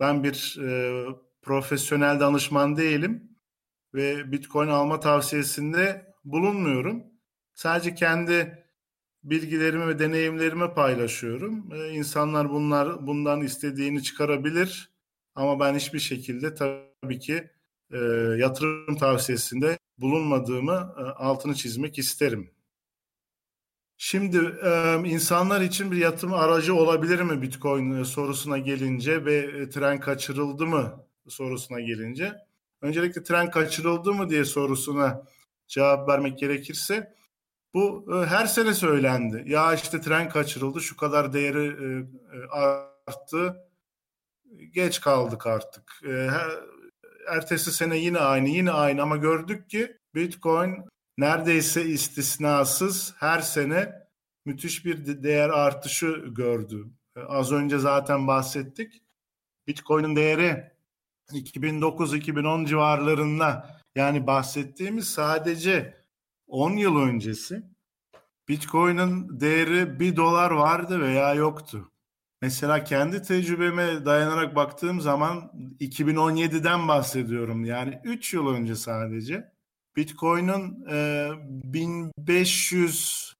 Ben 0.00 0.24
bir 0.24 0.58
e, 0.62 1.04
profesyonel 1.42 2.20
danışman 2.20 2.76
değilim 2.76 3.38
ve 3.94 4.32
bitcoin 4.32 4.68
alma 4.68 5.00
tavsiyesinde 5.00 6.14
bulunmuyorum. 6.24 7.04
Sadece 7.54 7.94
kendi 7.94 8.65
bilgilerimi 9.26 9.86
ve 9.86 9.98
deneyimlerimi 9.98 10.74
paylaşıyorum. 10.74 11.72
Ee, 11.74 11.90
insanlar 11.90 12.50
bunlar 12.50 13.06
bundan 13.06 13.40
istediğini 13.40 14.02
çıkarabilir 14.02 14.90
ama 15.34 15.60
ben 15.60 15.74
hiçbir 15.74 15.98
şekilde 15.98 16.54
tabii 16.54 17.18
ki 17.18 17.50
e, 17.90 17.98
yatırım 18.38 18.96
tavsiyesinde 18.96 19.78
bulunmadığımı 19.98 20.94
e, 20.98 21.02
altını 21.02 21.54
çizmek 21.54 21.98
isterim. 21.98 22.50
Şimdi 23.98 24.36
e, 24.64 25.02
insanlar 25.04 25.60
için 25.60 25.90
bir 25.90 25.96
yatırım 25.96 26.34
aracı 26.34 26.74
olabilir 26.74 27.20
mi 27.20 27.42
Bitcoin 27.42 28.00
e, 28.00 28.04
sorusuna 28.04 28.58
gelince 28.58 29.24
ve 29.24 29.34
e, 29.36 29.70
tren 29.70 30.00
kaçırıldı 30.00 30.66
mı 30.66 31.06
sorusuna 31.28 31.80
gelince. 31.80 32.32
Öncelikle 32.82 33.22
tren 33.22 33.50
kaçırıldı 33.50 34.14
mı 34.14 34.30
diye 34.30 34.44
sorusuna 34.44 35.22
cevap 35.68 36.08
vermek 36.08 36.38
gerekirse 36.38 37.14
bu 37.76 38.06
e, 38.14 38.26
her 38.26 38.46
sene 38.46 38.74
söylendi. 38.74 39.44
Ya 39.46 39.74
işte 39.74 40.00
tren 40.00 40.28
kaçırıldı, 40.28 40.80
şu 40.80 40.96
kadar 40.96 41.32
değeri 41.32 41.66
e, 41.66 41.86
e 42.36 42.46
arttı. 42.50 43.56
Geç 44.70 45.00
kaldık 45.00 45.46
artık. 45.46 46.00
E, 46.08 46.28
ertesi 47.28 47.72
sene 47.72 47.96
yine 47.96 48.18
aynı, 48.18 48.48
yine 48.48 48.70
aynı 48.70 49.02
ama 49.02 49.16
gördük 49.16 49.70
ki 49.70 49.96
Bitcoin 50.14 50.84
neredeyse 51.18 51.84
istisnasız 51.84 53.14
her 53.18 53.40
sene 53.40 53.92
müthiş 54.44 54.84
bir 54.84 55.22
değer 55.22 55.48
artışı 55.48 56.06
gördü. 56.28 56.86
E, 57.16 57.20
az 57.20 57.52
önce 57.52 57.78
zaten 57.78 58.26
bahsettik. 58.26 59.02
Bitcoin'in 59.66 60.16
değeri 60.16 60.72
2009-2010 61.32 62.66
civarlarında 62.66 63.80
yani 63.96 64.26
bahsettiğimiz 64.26 65.08
sadece 65.08 65.95
10 66.46 66.70
yıl 66.70 66.96
öncesi 66.96 67.62
Bitcoin'in 68.48 69.40
değeri 69.40 70.00
1 70.00 70.16
dolar 70.16 70.50
vardı 70.50 71.00
veya 71.00 71.34
yoktu. 71.34 71.90
Mesela 72.42 72.84
kendi 72.84 73.22
tecrübeme 73.22 74.04
dayanarak 74.04 74.56
baktığım 74.56 75.00
zaman 75.00 75.50
2017'den 75.80 76.88
bahsediyorum. 76.88 77.64
Yani 77.64 78.00
3 78.04 78.34
yıl 78.34 78.48
önce 78.48 78.76
sadece. 78.76 79.52
Bitcoin'in 79.96 80.86
e, 80.90 81.30
1500 81.48 83.36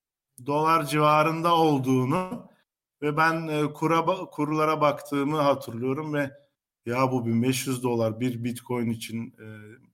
dolar 0.47 0.87
civarında 0.87 1.55
olduğunu 1.55 2.51
ve 3.03 3.17
ben 3.17 3.49
e, 3.49 3.73
kura, 3.73 4.05
kurlara 4.07 4.81
baktığımı 4.81 5.37
hatırlıyorum 5.37 6.15
ve 6.15 6.31
ya 6.87 7.13
bu 7.13 7.27
1500 7.27 7.83
dolar 7.83 8.21
bir 8.21 8.45
Bitcoin 8.45 8.91
için 8.91 9.35
e, 9.41 9.47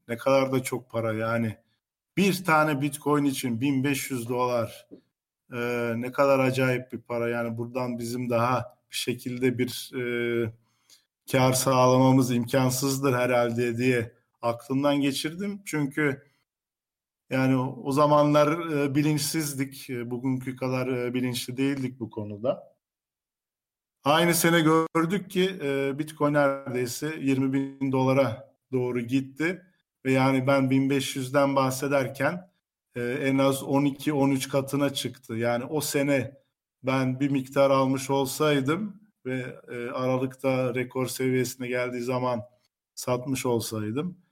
ne 0.08 0.16
kadar 0.16 0.52
da 0.52 0.62
çok 0.62 0.90
para 0.90 1.12
yani 1.12 1.56
bir 2.16 2.44
tane 2.44 2.80
Bitcoin 2.80 3.24
için 3.24 3.60
1500 3.60 4.28
dolar 4.28 4.88
e, 5.52 5.92
ne 5.96 6.12
kadar 6.12 6.38
acayip 6.38 6.92
bir 6.92 7.00
para. 7.00 7.28
Yani 7.28 7.58
buradan 7.58 7.98
bizim 7.98 8.30
daha 8.30 8.78
bir 8.90 8.96
şekilde 8.96 9.58
bir 9.58 9.90
e, 9.96 10.52
kar 11.32 11.52
sağlamamız 11.52 12.30
imkansızdır 12.30 13.14
herhalde 13.14 13.78
diye 13.78 14.12
aklımdan 14.42 15.00
geçirdim. 15.00 15.62
Çünkü 15.64 16.22
yani 17.30 17.56
o 17.56 17.92
zamanlar 17.92 18.70
e, 18.72 18.94
bilinçsizdik. 18.94 19.90
E, 19.90 20.10
bugünkü 20.10 20.56
kadar 20.56 20.88
e, 20.88 21.14
bilinçli 21.14 21.56
değildik 21.56 22.00
bu 22.00 22.10
konuda. 22.10 22.72
Aynı 24.04 24.34
sene 24.34 24.60
gördük 24.60 25.30
ki 25.30 25.58
e, 25.62 25.98
Bitcoin 25.98 26.34
neredeyse 26.34 27.14
20 27.20 27.52
bin 27.52 27.92
dolara 27.92 28.54
doğru 28.72 29.00
gitti. 29.00 29.62
Ve 30.04 30.12
yani 30.12 30.46
ben 30.46 30.70
1500'den 30.70 31.56
bahsederken 31.56 32.50
e, 32.94 33.02
en 33.02 33.38
az 33.38 33.62
12-13 33.62 34.48
katına 34.48 34.94
çıktı. 34.94 35.34
Yani 35.34 35.64
o 35.64 35.80
sene 35.80 36.36
ben 36.82 37.20
bir 37.20 37.30
miktar 37.30 37.70
almış 37.70 38.10
olsaydım 38.10 39.00
ve 39.26 39.60
e, 39.68 39.90
Aralık'ta 39.90 40.74
rekor 40.74 41.06
seviyesine 41.06 41.68
geldiği 41.68 42.02
zaman 42.02 42.42
satmış 42.94 43.46
olsaydım 43.46 44.22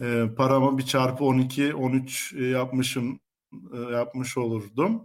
e, 0.00 0.30
paramı 0.36 0.78
bir 0.78 0.82
çarpı 0.86 1.24
12-13 1.24 2.38
e, 2.38 2.44
yapmışım 2.44 3.20
e, 3.72 3.78
yapmış 3.78 4.36
olurdum. 4.38 5.02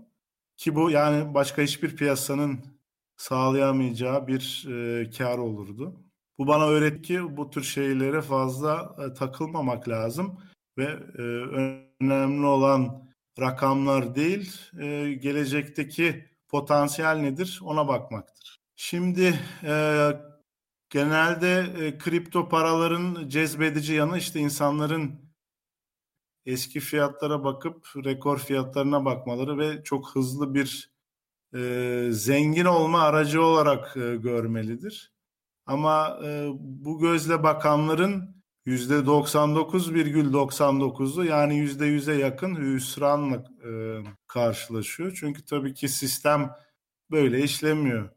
Ki 0.57 0.75
bu 0.75 0.91
yani 0.91 1.33
başka 1.33 1.61
hiçbir 1.61 1.95
piyasanın 1.95 2.59
sağlayamayacağı 3.17 4.27
bir 4.27 4.67
e, 4.69 5.09
kar 5.09 5.37
olurdu. 5.37 5.95
Bu 6.39 6.47
bana 6.47 6.67
öğretti 6.67 7.37
bu 7.37 7.49
tür 7.49 7.63
şeylere 7.63 8.21
fazla 8.21 8.95
e, 8.99 9.13
takılmamak 9.13 9.89
lazım 9.89 10.39
ve 10.77 10.83
e, 11.17 11.21
önemli 12.01 12.45
olan 12.45 13.09
rakamlar 13.39 14.15
değil, 14.15 14.61
e, 14.79 15.13
gelecekteki 15.13 16.25
potansiyel 16.47 17.15
nedir 17.17 17.59
ona 17.63 17.87
bakmaktır. 17.87 18.59
Şimdi 18.75 19.39
e, 19.63 20.11
genelde 20.89 21.65
e, 21.79 21.97
kripto 21.97 22.49
paraların 22.49 23.29
cezbedici 23.29 23.93
yanı 23.93 24.17
işte 24.17 24.39
insanların 24.39 25.31
eski 26.45 26.79
fiyatlara 26.79 27.43
bakıp 27.43 27.87
rekor 27.95 28.39
fiyatlarına 28.39 29.05
bakmaları 29.05 29.57
ve 29.57 29.83
çok 29.83 30.15
hızlı 30.15 30.53
bir 30.53 30.91
e, 31.55 32.07
zengin 32.11 32.65
olma 32.65 33.01
aracı 33.01 33.43
olarak 33.43 33.97
e, 33.97 34.15
görmelidir. 34.15 35.18
Ama 35.69 36.19
e, 36.25 36.47
bu 36.59 36.99
gözle 36.99 37.43
bakanların 37.43 38.35
%99,99'u 38.67 41.25
yani 41.25 41.53
%100'e 41.53 42.15
yakın 42.15 42.55
hüsranla 42.55 43.35
e, 43.35 43.71
karşılaşıyor. 44.27 45.17
Çünkü 45.19 45.45
tabii 45.45 45.73
ki 45.73 45.89
sistem 45.89 46.55
böyle 47.11 47.43
işlemiyor. 47.43 48.09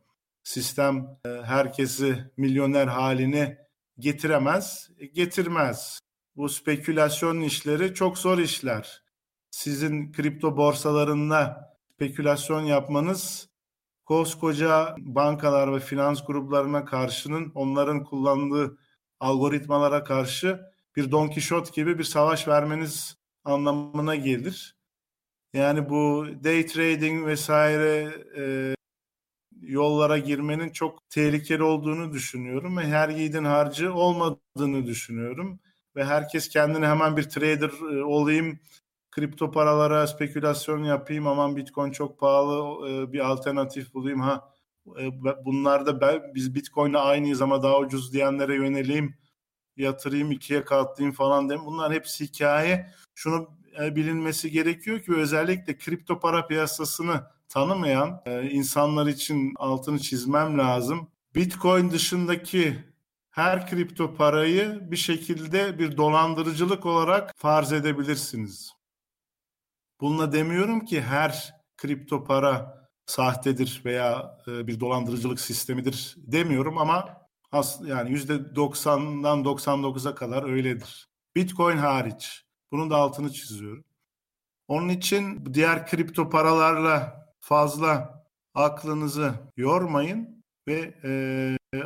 Sistem 0.42 1.18
e, 1.26 1.28
herkesi 1.28 2.30
milyoner 2.36 2.86
haline 2.86 3.58
getiremez, 3.98 4.90
e, 4.98 5.06
getirmez. 5.06 6.00
Bu 6.36 6.48
spekülasyon 6.48 7.40
işleri 7.40 7.94
çok 7.94 8.18
zor 8.18 8.38
işler. 8.38 9.02
Sizin 9.50 10.12
kripto 10.12 10.56
borsalarında 10.56 11.72
spekülasyon 11.94 12.62
yapmanız 12.62 13.51
koskoca 14.12 14.94
bankalar 14.98 15.74
ve 15.74 15.80
finans 15.80 16.26
gruplarına 16.26 16.84
karşının 16.84 17.52
onların 17.54 18.04
kullandığı 18.04 18.78
algoritmalara 19.20 20.04
karşı 20.04 20.60
bir 20.96 21.10
Don 21.10 21.28
Quixote 21.28 21.70
gibi 21.74 21.98
bir 21.98 22.04
savaş 22.04 22.48
vermeniz 22.48 23.16
anlamına 23.44 24.14
gelir. 24.14 24.76
Yani 25.52 25.88
bu 25.88 26.26
day 26.44 26.66
trading 26.66 27.26
vesaire 27.26 28.14
e, 28.38 28.74
yollara 29.60 30.18
girmenin 30.18 30.70
çok 30.70 31.10
tehlikeli 31.10 31.62
olduğunu 31.62 32.12
düşünüyorum 32.12 32.76
ve 32.76 32.86
her 32.86 33.08
yiğidin 33.08 33.44
harcı 33.44 33.94
olmadığını 33.94 34.86
düşünüyorum 34.86 35.60
ve 35.96 36.04
herkes 36.04 36.48
kendini 36.48 36.86
hemen 36.86 37.16
bir 37.16 37.22
trader 37.22 37.70
e, 37.92 38.04
olayım, 38.04 38.58
kripto 39.12 39.50
paralara 39.50 40.06
spekülasyon 40.06 40.84
yapayım, 40.84 41.26
aman 41.26 41.56
bitcoin 41.56 41.92
çok 41.92 42.18
pahalı 42.18 42.88
e, 42.88 43.12
bir 43.12 43.30
alternatif 43.30 43.94
bulayım 43.94 44.20
ha 44.20 44.52
e, 45.00 45.10
bunlar 45.44 45.86
da 45.86 46.00
ben, 46.00 46.22
biz 46.34 46.54
bitcoin'le 46.54 46.94
aynıyız 46.94 47.42
ama 47.42 47.62
daha 47.62 47.78
ucuz 47.78 48.12
diyenlere 48.12 48.54
yöneleyim, 48.54 49.14
yatırayım 49.76 50.32
ikiye 50.32 50.64
katlayayım 50.64 51.14
falan 51.14 51.48
dem. 51.48 51.66
Bunlar 51.66 51.92
hepsi 51.92 52.24
hikaye. 52.24 52.90
Şunu 53.14 53.48
bilinmesi 53.80 54.50
gerekiyor 54.50 55.00
ki 55.00 55.14
özellikle 55.14 55.78
kripto 55.78 56.20
para 56.20 56.46
piyasasını 56.46 57.26
tanımayan 57.48 58.22
insanlar 58.50 59.06
için 59.06 59.52
altını 59.56 59.98
çizmem 59.98 60.58
lazım. 60.58 61.08
Bitcoin 61.34 61.90
dışındaki 61.90 62.84
her 63.30 63.70
kripto 63.70 64.14
parayı 64.14 64.80
bir 64.90 64.96
şekilde 64.96 65.78
bir 65.78 65.96
dolandırıcılık 65.96 66.86
olarak 66.86 67.32
farz 67.36 67.72
edebilirsiniz. 67.72 68.81
Bununla 70.02 70.32
demiyorum 70.32 70.84
ki 70.84 71.02
her 71.02 71.54
kripto 71.76 72.24
para 72.24 72.82
sahtedir 73.06 73.82
veya 73.84 74.38
e, 74.48 74.66
bir 74.66 74.80
dolandırıcılık 74.80 75.40
sistemidir 75.40 76.16
demiyorum 76.16 76.78
ama 76.78 77.08
as 77.52 77.80
yani 77.86 78.10
%90'dan 78.10 79.44
99'a 79.44 80.14
kadar 80.14 80.42
öyledir. 80.42 81.08
Bitcoin 81.36 81.76
hariç. 81.76 82.44
Bunun 82.72 82.90
da 82.90 82.96
altını 82.96 83.32
çiziyorum. 83.32 83.84
Onun 84.68 84.88
için 84.88 85.54
diğer 85.54 85.86
kripto 85.86 86.30
paralarla 86.30 87.26
fazla 87.40 88.22
aklınızı 88.54 89.34
yormayın 89.56 90.44
ve 90.68 90.94
e, 91.04 91.82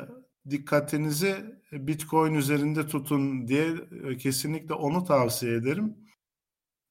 dikkatinizi 0.50 1.60
Bitcoin 1.72 2.34
üzerinde 2.34 2.86
tutun 2.86 3.48
diye 3.48 3.66
e, 4.04 4.16
kesinlikle 4.16 4.74
onu 4.74 5.04
tavsiye 5.04 5.54
ederim. 5.54 6.05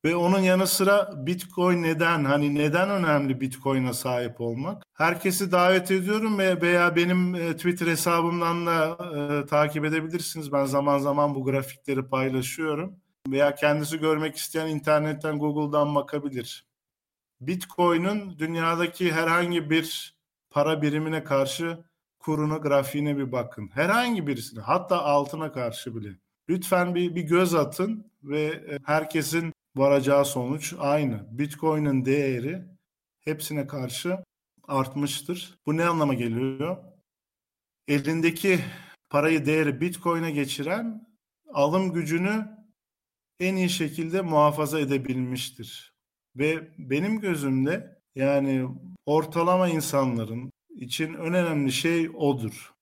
Ve 0.05 0.15
onun 0.15 0.39
yanı 0.39 0.67
sıra 0.67 1.25
Bitcoin 1.25 1.83
neden 1.83 2.25
hani 2.25 2.55
neden 2.55 2.89
önemli 2.89 3.41
Bitcoin'e 3.41 3.93
sahip 3.93 4.41
olmak? 4.41 4.83
Herkesi 4.93 5.51
davet 5.51 5.91
ediyorum 5.91 6.37
ve 6.37 6.61
veya 6.61 6.95
benim 6.95 7.35
e, 7.35 7.55
Twitter 7.55 7.87
hesabımdan 7.87 8.65
da 8.65 8.97
e, 9.15 9.45
takip 9.45 9.85
edebilirsiniz. 9.85 10.51
Ben 10.51 10.65
zaman 10.65 10.97
zaman 10.97 11.35
bu 11.35 11.43
grafikleri 11.43 12.07
paylaşıyorum. 12.07 12.95
Veya 13.27 13.55
kendisi 13.55 13.99
görmek 13.99 14.35
isteyen 14.35 14.67
internetten 14.67 15.39
Google'dan 15.39 15.95
bakabilir. 15.95 16.65
Bitcoin'in 17.41 18.39
dünyadaki 18.39 19.11
herhangi 19.11 19.69
bir 19.69 20.17
para 20.49 20.81
birimine 20.81 21.23
karşı 21.23 21.79
kuruna, 22.19 22.57
grafiğine 22.57 23.17
bir 23.17 23.31
bakın. 23.31 23.69
Herhangi 23.73 24.27
birisine, 24.27 24.61
hatta 24.61 25.03
altına 25.03 25.51
karşı 25.51 25.95
bile. 25.95 26.09
Lütfen 26.49 26.95
bir, 26.95 27.15
bir 27.15 27.23
göz 27.23 27.55
atın 27.55 28.11
ve 28.23 28.41
e, 28.43 28.79
herkesin 28.85 29.55
varacağı 29.75 30.25
sonuç 30.25 30.73
aynı. 30.79 31.27
Bitcoin'in 31.31 32.05
değeri 32.05 32.61
hepsine 33.21 33.67
karşı 33.67 34.17
artmıştır. 34.67 35.59
Bu 35.65 35.77
ne 35.77 35.85
anlama 35.85 36.13
geliyor? 36.13 36.77
Elindeki 37.88 38.59
parayı 39.09 39.45
değeri 39.45 39.81
Bitcoin'e 39.81 40.31
geçiren 40.31 41.07
alım 41.53 41.93
gücünü 41.93 42.47
en 43.39 43.55
iyi 43.55 43.69
şekilde 43.69 44.21
muhafaza 44.21 44.79
edebilmiştir. 44.79 45.93
Ve 46.35 46.69
benim 46.77 47.19
gözümde 47.19 48.01
yani 48.15 48.67
ortalama 49.05 49.69
insanların 49.69 50.51
için 50.69 51.13
en 51.13 51.19
önemli 51.19 51.71
şey 51.71 52.09
odur. 52.09 52.73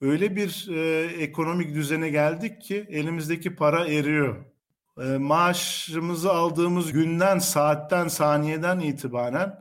Öyle 0.00 0.36
bir 0.36 0.68
e, 0.68 1.04
ekonomik 1.22 1.74
düzene 1.74 2.10
geldik 2.10 2.62
ki 2.62 2.86
elimizdeki 2.88 3.54
para 3.56 3.86
eriyor. 3.86 4.51
E, 4.98 5.02
maaşımızı 5.02 6.32
aldığımız 6.32 6.92
günden, 6.92 7.38
saatten, 7.38 8.08
saniyeden 8.08 8.80
itibaren 8.80 9.58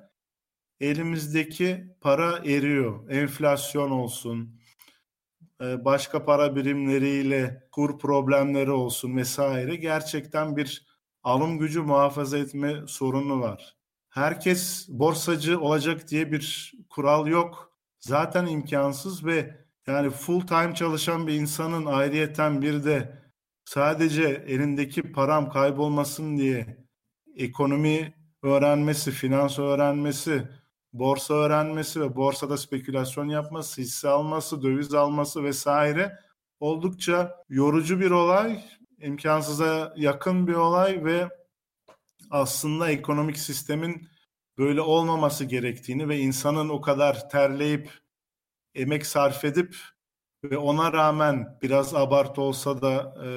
elimizdeki 0.79 1.95
para 2.01 2.37
eriyor. 2.37 3.09
Enflasyon 3.09 3.91
olsun, 3.91 4.59
e, 5.61 5.85
başka 5.85 6.25
para 6.25 6.55
birimleriyle 6.55 7.67
kur 7.71 7.99
problemleri 7.99 8.71
olsun 8.71 9.17
vesaire 9.17 9.75
gerçekten 9.75 10.57
bir 10.57 10.85
alım 11.23 11.59
gücü 11.59 11.81
muhafaza 11.81 12.37
etme 12.37 12.83
sorunu 12.87 13.41
var 13.41 13.81
herkes 14.11 14.87
borsacı 14.89 15.59
olacak 15.59 16.07
diye 16.07 16.31
bir 16.31 16.73
kural 16.89 17.27
yok. 17.27 17.71
Zaten 17.99 18.45
imkansız 18.45 19.25
ve 19.25 19.65
yani 19.87 20.09
full 20.09 20.41
time 20.41 20.75
çalışan 20.75 21.27
bir 21.27 21.33
insanın 21.33 21.85
ayrıyeten 21.85 22.61
bir 22.61 22.83
de 22.83 23.20
sadece 23.73 24.23
elindeki 24.47 25.11
param 25.11 25.49
kaybolmasın 25.49 26.37
diye 26.37 26.77
ekonomi 27.35 28.13
öğrenmesi, 28.43 29.11
finans 29.11 29.59
öğrenmesi, 29.59 30.47
borsa 30.93 31.33
öğrenmesi 31.33 32.01
ve 32.01 32.15
borsada 32.15 32.57
spekülasyon 32.57 33.29
yapması, 33.29 33.81
hisse 33.81 34.09
alması, 34.09 34.61
döviz 34.61 34.93
alması 34.93 35.43
vesaire 35.43 36.19
oldukça 36.59 37.45
yorucu 37.49 37.99
bir 37.99 38.11
olay, 38.11 38.63
imkansıza 38.99 39.93
yakın 39.97 40.47
bir 40.47 40.53
olay 40.53 41.05
ve 41.05 41.29
aslında 42.31 42.91
ekonomik 42.91 43.37
sistemin 43.37 44.07
böyle 44.57 44.81
olmaması 44.81 45.45
gerektiğini 45.45 46.09
ve 46.09 46.17
insanın 46.17 46.69
o 46.69 46.81
kadar 46.81 47.29
terleyip 47.29 47.91
emek 48.75 49.05
sarf 49.05 49.45
edip 49.45 49.75
ve 50.43 50.57
ona 50.57 50.93
rağmen 50.93 51.57
biraz 51.61 51.95
abartı 51.95 52.41
olsa 52.41 52.81
da 52.81 53.15
e, 53.25 53.29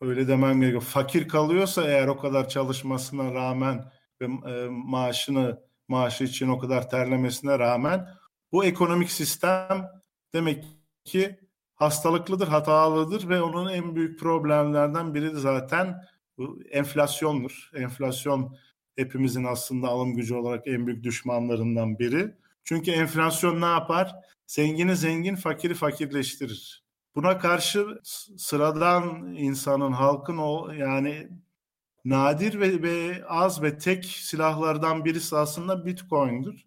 öyle 0.00 0.28
demem 0.28 0.60
gerekiyor. 0.60 0.82
Fakir 0.82 1.28
kalıyorsa 1.28 1.84
eğer 1.84 2.06
o 2.06 2.16
kadar 2.18 2.48
çalışmasına 2.48 3.34
rağmen 3.34 3.92
ve 4.20 4.24
e, 4.24 4.68
maaşını 4.68 5.60
maaşı 5.88 6.24
için 6.24 6.48
o 6.48 6.58
kadar 6.58 6.90
terlemesine 6.90 7.58
rağmen 7.58 8.08
bu 8.52 8.64
ekonomik 8.64 9.10
sistem 9.10 9.88
demek 10.34 10.64
ki 11.04 11.40
hastalıklıdır, 11.74 12.48
hatalıdır 12.48 13.28
ve 13.28 13.42
onun 13.42 13.68
en 13.72 13.96
büyük 13.96 14.20
problemlerden 14.20 15.14
biri 15.14 15.34
de 15.34 15.38
zaten 15.38 16.02
enflasyondur. 16.70 17.70
Enflasyon 17.74 18.56
hepimizin 18.96 19.44
aslında 19.44 19.88
alım 19.88 20.16
gücü 20.16 20.34
olarak 20.34 20.66
en 20.66 20.86
büyük 20.86 21.04
düşmanlarından 21.04 21.98
biri. 21.98 22.34
Çünkü 22.64 22.90
enflasyon 22.90 23.60
ne 23.60 23.66
yapar? 23.66 24.14
Zengini 24.46 24.96
zengin, 24.96 25.36
fakiri 25.36 25.74
fakirleştirir. 25.74 26.84
Buna 27.14 27.38
karşı 27.38 28.00
sıradan 28.38 29.34
insanın, 29.36 29.92
halkın 29.92 30.36
o 30.36 30.72
yani 30.72 31.28
nadir 32.04 32.60
ve, 32.60 32.82
ve 32.82 33.24
az 33.28 33.62
ve 33.62 33.78
tek 33.78 34.04
silahlardan 34.04 35.04
birisi 35.04 35.36
aslında 35.36 35.86
Bitcoin'dir. 35.86 36.66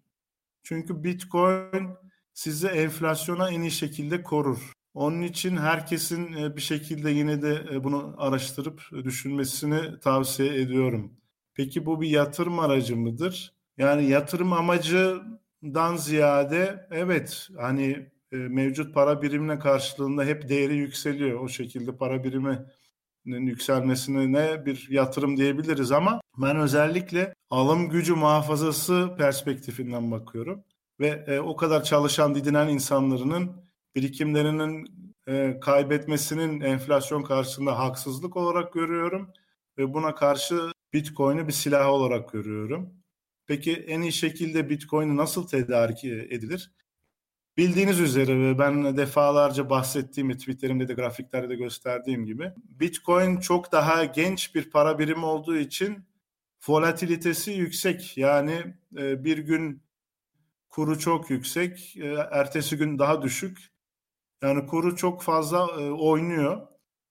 Çünkü 0.62 1.04
Bitcoin 1.04 1.88
sizi 2.34 2.66
enflasyona 2.66 3.50
en 3.50 3.60
iyi 3.60 3.70
şekilde 3.70 4.22
korur. 4.22 4.72
Onun 4.94 5.22
için 5.22 5.56
herkesin 5.56 6.32
e, 6.32 6.56
bir 6.56 6.60
şekilde 6.60 7.10
yine 7.10 7.42
de 7.42 7.64
e, 7.72 7.84
bunu 7.84 8.14
araştırıp 8.18 8.82
düşünmesini 9.04 10.00
tavsiye 10.00 10.60
ediyorum. 10.60 11.12
Peki 11.54 11.86
bu 11.86 12.00
bir 12.00 12.08
yatırım 12.08 12.58
aracı 12.58 12.96
mıdır? 12.96 13.54
Yani 13.78 14.08
yatırım 14.08 14.52
amacından 15.62 15.96
ziyade 15.96 16.86
evet 16.90 17.48
hani 17.56 18.10
e, 18.32 18.36
mevcut 18.36 18.94
para 18.94 19.22
birimine 19.22 19.58
karşılığında 19.58 20.24
hep 20.24 20.48
değeri 20.48 20.76
yükseliyor. 20.76 21.40
O 21.40 21.48
şekilde 21.48 21.96
para 21.96 22.24
birimi 22.24 22.66
yükselmesine 23.24 24.66
bir 24.66 24.88
yatırım 24.90 25.36
diyebiliriz 25.36 25.92
ama 25.92 26.20
ben 26.38 26.56
özellikle 26.56 27.34
alım 27.50 27.88
gücü 27.88 28.14
muhafazası 28.14 29.14
perspektifinden 29.18 30.10
bakıyorum 30.10 30.64
ve 31.00 31.24
e, 31.26 31.40
o 31.40 31.56
kadar 31.56 31.84
çalışan 31.84 32.34
didinen 32.34 32.68
insanların 32.68 33.52
birikimlerinin 33.94 34.86
e, 35.28 35.60
kaybetmesinin 35.60 36.60
enflasyon 36.60 37.22
karşısında 37.22 37.78
haksızlık 37.78 38.36
olarak 38.36 38.72
görüyorum 38.72 39.30
ve 39.78 39.94
buna 39.94 40.14
karşı 40.14 40.72
Bitcoin'i 40.92 41.48
bir 41.48 41.52
silah 41.52 41.88
olarak 41.88 42.32
görüyorum. 42.32 42.99
Peki 43.50 43.72
en 43.72 44.00
iyi 44.00 44.12
şekilde 44.12 44.70
Bitcoin'i 44.70 45.16
nasıl 45.16 45.48
tedarik 45.48 46.04
edilir? 46.04 46.72
Bildiğiniz 47.56 48.00
üzere 48.00 48.40
ve 48.40 48.58
ben 48.58 48.96
defalarca 48.96 49.70
bahsettiğim 49.70 50.32
Twitter'imde 50.32 50.88
de 50.88 50.94
grafiklerde 50.94 51.48
de 51.48 51.54
gösterdiğim 51.56 52.26
gibi 52.26 52.52
Bitcoin 52.56 53.40
çok 53.40 53.72
daha 53.72 54.04
genç 54.04 54.54
bir 54.54 54.70
para 54.70 54.98
birimi 54.98 55.24
olduğu 55.24 55.56
için 55.56 56.04
volatilitesi 56.68 57.52
yüksek. 57.52 58.16
Yani 58.18 58.74
e, 58.96 59.24
bir 59.24 59.38
gün 59.38 59.82
kuru 60.68 60.98
çok 60.98 61.30
yüksek, 61.30 61.96
e, 61.96 62.06
ertesi 62.30 62.76
gün 62.76 62.98
daha 62.98 63.22
düşük. 63.22 63.58
Yani 64.42 64.66
kuru 64.66 64.96
çok 64.96 65.22
fazla 65.22 65.58
e, 65.58 65.90
oynuyor 65.90 66.66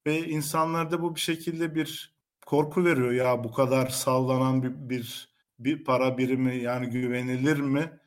ve 0.08 0.28
insanlarda 0.28 1.02
bu 1.02 1.15
bir 1.15 1.21
şekilde 1.21 1.75
bir 1.75 2.15
korku 2.45 2.86
veriyor. 2.86 3.12
Ya 3.12 3.43
bu 3.43 3.52
kadar 3.52 3.88
sallanan 3.88 4.63
bir, 4.63 4.89
bir, 4.89 5.30
bir 5.60 5.84
para 5.84 6.17
birimi 6.17 6.56
yani 6.56 6.89
güvenilir 6.89 7.60
mi? 7.60 8.00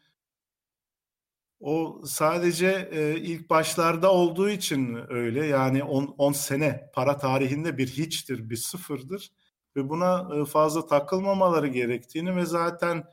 O 1.60 2.02
sadece 2.04 2.88
e, 2.92 3.16
ilk 3.20 3.50
başlarda 3.50 4.12
olduğu 4.12 4.50
için 4.50 4.98
öyle. 5.08 5.46
Yani 5.46 5.84
10 5.84 6.32
sene 6.32 6.90
para 6.94 7.18
tarihinde 7.18 7.78
bir 7.78 7.88
hiçtir, 7.88 8.50
bir 8.50 8.56
sıfırdır. 8.56 9.32
Ve 9.76 9.88
buna 9.88 10.28
e, 10.36 10.44
fazla 10.44 10.86
takılmamaları 10.86 11.68
gerektiğini 11.68 12.36
ve 12.36 12.46
zaten 12.46 13.04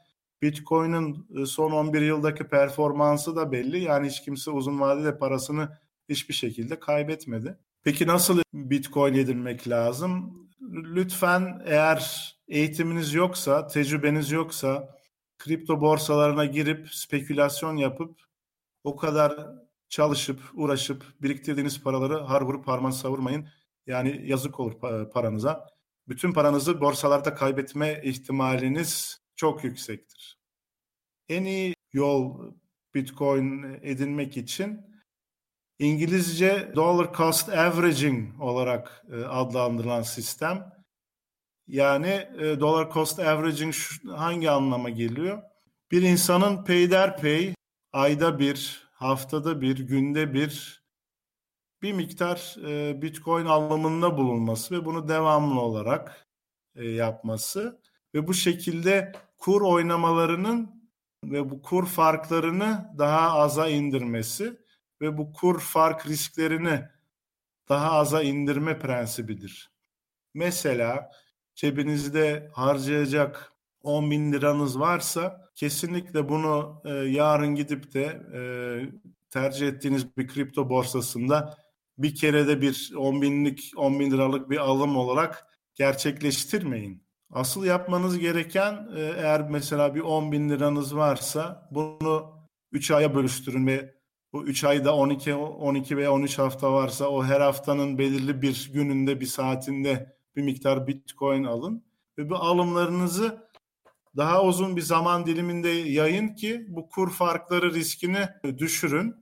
Bitcoin'in 0.42 1.28
e, 1.42 1.46
son 1.46 1.72
11 1.72 2.02
yıldaki 2.02 2.44
performansı 2.44 3.36
da 3.36 3.52
belli. 3.52 3.80
Yani 3.84 4.08
hiç 4.08 4.22
kimse 4.22 4.52
uzun 4.52 4.80
vadede 4.80 5.18
parasını 5.18 5.78
hiçbir 6.10 6.34
şekilde 6.34 6.80
kaybetmedi. 6.80 7.58
Peki 7.84 8.08
nasıl 8.08 8.42
Bitcoin 8.54 9.14
edinmek 9.14 9.70
lazım? 9.70 10.49
Lütfen 10.62 11.62
eğer 11.66 12.34
eğitiminiz 12.48 13.14
yoksa, 13.14 13.68
tecrübeniz 13.68 14.32
yoksa 14.32 14.96
kripto 15.38 15.82
borsalarına 15.82 16.46
girip 16.46 16.90
spekülasyon 16.94 17.78
yapıp 17.78 18.22
o 18.84 18.96
kadar 18.96 19.48
çalışıp 19.90 20.42
uğraşıp 20.54 21.06
biriktirdiğiniz 21.22 21.84
paraları 21.84 22.18
har 22.18 22.42
vurup 22.42 22.66
parmağını 22.66 22.94
savurmayın. 22.94 23.48
Yani 23.88 24.22
yazık 24.26 24.60
olur 24.60 24.80
paranıza. 25.14 25.68
Bütün 26.08 26.34
paranızı 26.34 26.82
borsalarda 26.82 27.34
kaybetme 27.34 28.02
ihtimaliniz 28.04 29.22
çok 29.36 29.64
yüksektir. 29.64 30.40
En 31.30 31.44
iyi 31.44 31.76
yol 31.94 32.52
Bitcoin 32.96 33.80
edinmek 33.82 34.38
için 34.38 34.89
İngilizce 35.80 36.72
dollar 36.76 37.14
cost 37.14 37.50
averaging 37.50 38.42
olarak 38.42 39.06
e, 39.12 39.16
adlandırılan 39.24 40.02
sistem. 40.02 40.74
Yani 41.68 42.28
e, 42.40 42.60
dollar 42.60 42.92
cost 42.92 43.20
averaging 43.20 43.74
hangi 44.16 44.52
anlama 44.52 44.90
geliyor? 44.90 45.42
Bir 45.92 46.02
insanın 46.02 46.64
peyderpey 46.64 47.54
ayda 47.94 48.40
bir, 48.40 48.90
haftada 48.94 49.62
bir, 49.62 49.78
günde 49.78 50.34
bir 50.34 50.80
bir 51.82 51.94
miktar 51.94 52.56
e, 52.68 53.02
Bitcoin 53.02 53.46
alımında 53.46 54.18
bulunması 54.18 54.76
ve 54.76 54.86
bunu 54.86 55.08
devamlı 55.08 55.62
olarak 55.62 56.28
yapması 56.76 57.82
ve 58.16 58.28
bu 58.28 58.34
şekilde 58.34 59.12
kur 59.38 59.62
oynamalarının 59.62 60.92
ve 61.26 61.50
bu 61.50 61.62
kur 61.62 61.86
farklarını 61.86 62.96
daha 62.98 63.40
aza 63.40 63.68
indirmesi 63.68 64.58
ve 65.02 65.18
bu 65.18 65.32
kur 65.32 65.60
fark 65.60 66.08
risklerini 66.08 66.82
daha 67.70 67.92
aza 67.92 68.24
indirme 68.24 68.80
prensibidir. 68.80 69.72
Mesela 70.34 71.12
cebinizde 71.56 72.50
harcayacak 72.54 73.54
10 73.84 74.12
bin 74.12 74.34
liranız 74.34 74.80
varsa 74.80 75.50
kesinlikle 75.56 76.30
bunu 76.30 76.82
e, 76.86 76.90
yarın 76.90 77.56
gidip 77.56 77.94
de 77.94 78.22
e, 78.34 78.42
tercih 79.30 79.68
ettiğiniz 79.68 80.18
bir 80.18 80.28
kripto 80.28 80.70
borsasında 80.70 81.58
bir 81.98 82.16
kerede 82.16 82.62
bir 82.62 82.94
10 82.98 83.22
binlik 83.22 83.72
10 83.78 84.00
bin 84.00 84.12
liralık 84.12 84.50
bir 84.50 84.58
alım 84.58 84.98
olarak 84.98 85.46
gerçekleştirmeyin. 85.76 87.04
Asıl 87.32 87.66
yapmanız 87.66 88.20
gereken 88.20 88.88
e, 88.96 89.02
eğer 89.02 89.50
mesela 89.50 89.96
bir 89.96 90.02
10 90.02 90.32
bin 90.32 90.50
liranız 90.50 90.96
varsa 90.96 91.70
bunu 91.72 92.40
3 92.72 92.92
aya 92.92 93.16
bölüştürün 93.16 93.68
ve 93.68 93.99
bu 94.34 94.44
3 94.44 94.64
ayda 94.64 94.96
12, 94.96 95.36
12 95.36 95.98
veya 95.98 96.14
13 96.14 96.40
hafta 96.40 96.74
varsa 96.74 97.10
o 97.10 97.24
her 97.24 97.42
haftanın 97.42 97.98
belirli 97.98 98.42
bir 98.42 98.72
gününde 98.74 99.20
bir 99.20 99.26
saatinde 99.26 100.16
bir 100.36 100.42
miktar 100.42 100.88
bitcoin 100.88 101.44
alın 101.44 101.84
ve 102.18 102.30
bu 102.30 102.36
alımlarınızı 102.36 103.50
daha 104.18 104.44
uzun 104.44 104.76
bir 104.76 104.82
zaman 104.82 105.26
diliminde 105.26 105.70
yayın 105.70 106.28
ki 106.28 106.66
bu 106.68 106.90
kur 106.90 107.12
farkları 107.12 107.74
riskini 107.74 108.30
düşürün. 108.58 109.16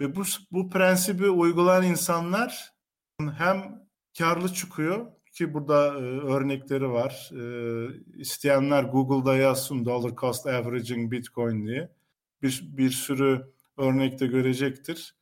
Ve 0.00 0.16
bu, 0.16 0.22
bu 0.52 0.70
prensibi 0.70 1.30
uygulayan 1.30 1.84
insanlar 1.84 2.72
hem 3.36 3.88
karlı 4.18 4.54
çıkıyor 4.54 5.06
ki 5.32 5.54
burada 5.54 5.86
e, 5.86 6.02
örnekleri 6.02 6.90
var. 6.90 7.30
E, 7.32 7.42
isteyenler 8.14 8.84
Google'da 8.84 9.36
yazsın 9.36 9.84
dollar 9.84 10.16
cost 10.16 10.46
averaging 10.46 11.12
bitcoin 11.12 11.66
diye. 11.66 11.92
Bir, 12.42 12.64
bir 12.72 12.90
sürü 12.90 13.52
örnekte 13.78 14.26
görecektir. 14.26 15.14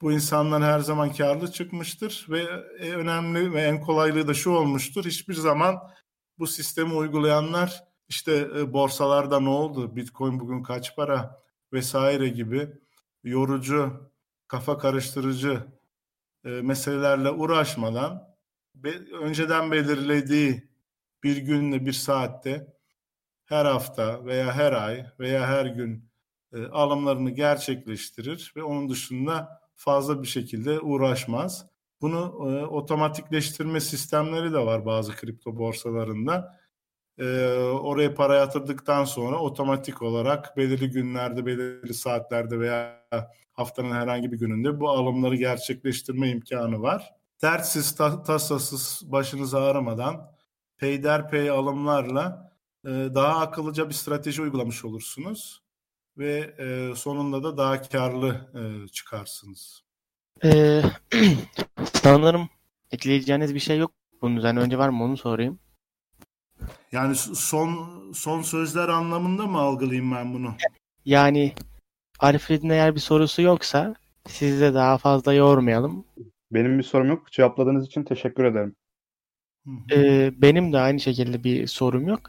Bu 0.00 0.12
insanlar 0.12 0.62
her 0.62 0.80
zaman 0.80 1.12
karlı 1.12 1.52
çıkmıştır 1.52 2.26
ve 2.28 2.42
e, 2.78 2.92
önemli 2.92 3.52
ve 3.52 3.62
en 3.62 3.80
kolaylığı 3.80 4.28
da 4.28 4.34
şu 4.34 4.50
olmuştur. 4.50 5.04
Hiçbir 5.04 5.34
zaman 5.34 5.78
bu 6.38 6.46
sistemi 6.46 6.94
uygulayanlar 6.94 7.84
işte 8.08 8.48
e, 8.56 8.72
borsalarda 8.72 9.40
ne 9.40 9.48
oldu, 9.48 9.96
bitcoin 9.96 10.40
bugün 10.40 10.62
kaç 10.62 10.96
para 10.96 11.42
vesaire 11.72 12.28
gibi 12.28 12.68
yorucu, 13.24 14.10
kafa 14.48 14.78
karıştırıcı 14.78 15.66
e, 16.44 16.48
meselelerle 16.48 17.30
uğraşmadan 17.30 18.36
önceden 19.20 19.72
belirlediği 19.72 20.70
bir 21.22 21.36
günle 21.36 21.86
bir 21.86 21.92
saatte 21.92 22.74
her 23.44 23.64
hafta 23.64 24.24
veya 24.24 24.54
her 24.54 24.72
ay 24.72 25.06
veya 25.18 25.46
her 25.46 25.66
gün 25.66 26.09
e, 26.52 26.66
alımlarını 26.66 27.30
gerçekleştirir 27.30 28.52
ve 28.56 28.62
onun 28.62 28.88
dışında 28.88 29.60
fazla 29.76 30.22
bir 30.22 30.28
şekilde 30.28 30.80
uğraşmaz. 30.80 31.66
Bunu 32.00 32.18
e, 32.18 32.66
otomatikleştirme 32.66 33.80
sistemleri 33.80 34.52
de 34.52 34.58
var 34.58 34.86
bazı 34.86 35.12
kripto 35.16 35.56
borsalarında 35.56 36.60
e, 37.18 37.24
oraya 37.60 38.14
para 38.14 38.36
yatırdıktan 38.36 39.04
sonra 39.04 39.38
otomatik 39.38 40.02
olarak 40.02 40.56
belirli 40.56 40.90
günlerde, 40.90 41.46
belirli 41.46 41.94
saatlerde 41.94 42.60
veya 42.60 43.06
haftanın 43.52 43.90
herhangi 43.90 44.32
bir 44.32 44.38
gününde 44.38 44.80
bu 44.80 44.90
alımları 44.90 45.36
gerçekleştirme 45.36 46.30
imkanı 46.30 46.82
var. 46.82 47.14
Dertsiz, 47.42 47.96
tasasız, 47.96 49.02
başınızı 49.12 49.58
ağrımadan 49.60 50.30
peyderpey 50.76 51.50
alımlarla 51.50 52.52
e, 52.84 52.88
daha 52.90 53.38
akıllıca 53.40 53.88
bir 53.88 53.94
strateji 53.94 54.42
uygulamış 54.42 54.84
olursunuz 54.84 55.62
ve 56.18 56.54
e, 56.58 56.96
sonunda 56.96 57.42
da 57.42 57.56
daha 57.56 57.82
karlı 57.82 58.50
e, 58.54 58.88
çıkarsınız. 58.88 59.82
Ee, 60.44 60.82
sanırım 61.92 62.48
ekleyeceğiniz 62.90 63.54
bir 63.54 63.60
şey 63.60 63.78
yok 63.78 63.90
bunun 64.22 64.36
üzerine. 64.36 64.60
Önce 64.60 64.78
var 64.78 64.88
mı 64.88 65.04
onu 65.04 65.16
sorayım. 65.16 65.58
Yani 66.92 67.14
son 67.14 68.00
son 68.12 68.42
sözler 68.42 68.88
anlamında 68.88 69.46
mı 69.46 69.58
algılayayım 69.58 70.12
ben 70.12 70.34
bunu? 70.34 70.54
Yani 71.04 71.52
Alfred'in 72.18 72.70
eğer 72.70 72.94
bir 72.94 73.00
sorusu 73.00 73.42
yoksa 73.42 73.94
sizi 74.28 74.60
de 74.60 74.74
daha 74.74 74.98
fazla 74.98 75.32
yormayalım. 75.32 76.04
Benim 76.52 76.78
bir 76.78 76.82
sorum 76.82 77.08
yok. 77.08 77.32
Cevapladığınız 77.32 77.86
için 77.86 78.04
teşekkür 78.04 78.44
ederim. 78.44 78.76
Ee, 79.92 80.32
benim 80.36 80.72
de 80.72 80.78
aynı 80.78 81.00
şekilde 81.00 81.44
bir 81.44 81.66
sorum 81.66 82.08
yok. 82.08 82.20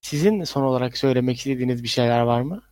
Sizin 0.00 0.44
son 0.44 0.62
olarak 0.62 0.98
söylemek 0.98 1.36
istediğiniz 1.36 1.82
bir 1.82 1.88
şeyler 1.88 2.20
var 2.20 2.42
mı? 2.42 2.62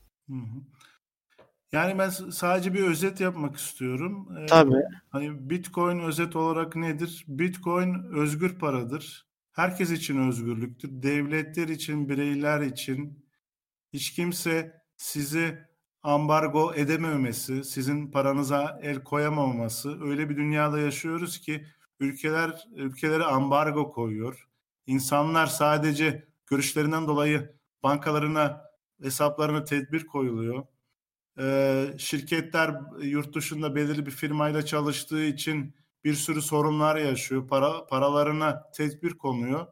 Yani 1.73 1.99
ben 1.99 2.09
sadece 2.09 2.75
bir 2.75 2.83
özet 2.83 3.21
yapmak 3.21 3.57
istiyorum. 3.57 4.29
Ee, 4.39 4.47
Tabii. 4.47 4.83
Hani 5.09 5.51
Bitcoin 5.51 5.99
özet 5.99 6.37
olarak 6.37 6.77
nedir? 6.77 7.25
Bitcoin 7.29 8.05
özgür 8.13 8.59
paradır 8.59 9.29
herkes 9.59 9.91
için 9.91 10.29
özgürlüktür. 10.29 10.89
Devletler 10.93 11.69
için, 11.69 12.09
bireyler 12.09 12.61
için 12.61 13.25
hiç 13.93 14.13
kimse 14.13 14.83
sizi 14.97 15.59
ambargo 16.03 16.75
edememesi, 16.75 17.65
sizin 17.65 18.11
paranıza 18.11 18.79
el 18.83 19.05
koyamaması, 19.05 20.05
öyle 20.05 20.31
bir 20.31 20.37
dünyada 20.37 20.79
yaşıyoruz 20.79 21.39
ki 21.39 21.67
ülkeler 22.01 22.69
ülkelere 22.75 23.25
ambargo 23.25 23.93
koyuyor. 23.93 24.49
İnsanlar 24.87 25.47
sadece 25.47 26.29
görüşlerinden 26.47 27.07
dolayı 27.07 27.55
bankalarına 27.83 28.68
hesaplarına 29.03 29.65
tedbir 29.65 30.07
koyuluyor. 30.07 30.67
Ee, 31.39 31.95
şirketler 31.99 32.75
yurt 33.03 33.35
dışında 33.35 33.75
belirli 33.75 34.07
bir 34.07 34.11
firmayla 34.11 34.65
çalıştığı 34.65 35.25
için 35.25 35.75
bir 36.05 36.15
sürü 36.15 36.43
sorunlar 36.43 36.97
yaşıyor. 36.97 37.49
Para, 37.49 37.87
paralarına 37.87 38.71
tedbir 38.71 39.11
konuyor. 39.11 39.67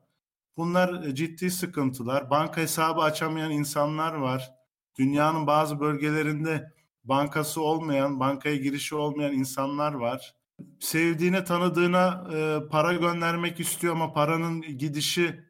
Bunlar 0.56 1.02
ciddi 1.14 1.50
sıkıntılar. 1.50 2.30
Banka 2.30 2.60
hesabı 2.60 3.00
açamayan 3.00 3.50
insanlar 3.50 4.14
var. 4.14 4.50
Dünyanın 4.98 5.46
bazı 5.46 5.80
bölgelerinde 5.80 6.72
bankası 7.04 7.60
olmayan, 7.60 8.20
bankaya 8.20 8.56
girişi 8.56 8.94
olmayan 8.94 9.32
insanlar 9.32 9.92
var. 9.92 10.34
Sevdiğine, 10.80 11.44
tanıdığına 11.44 12.28
e, 12.34 12.68
para 12.68 12.92
göndermek 12.92 13.60
istiyor 13.60 13.94
ama 13.94 14.12
paranın 14.12 14.62
gidişi 14.62 15.40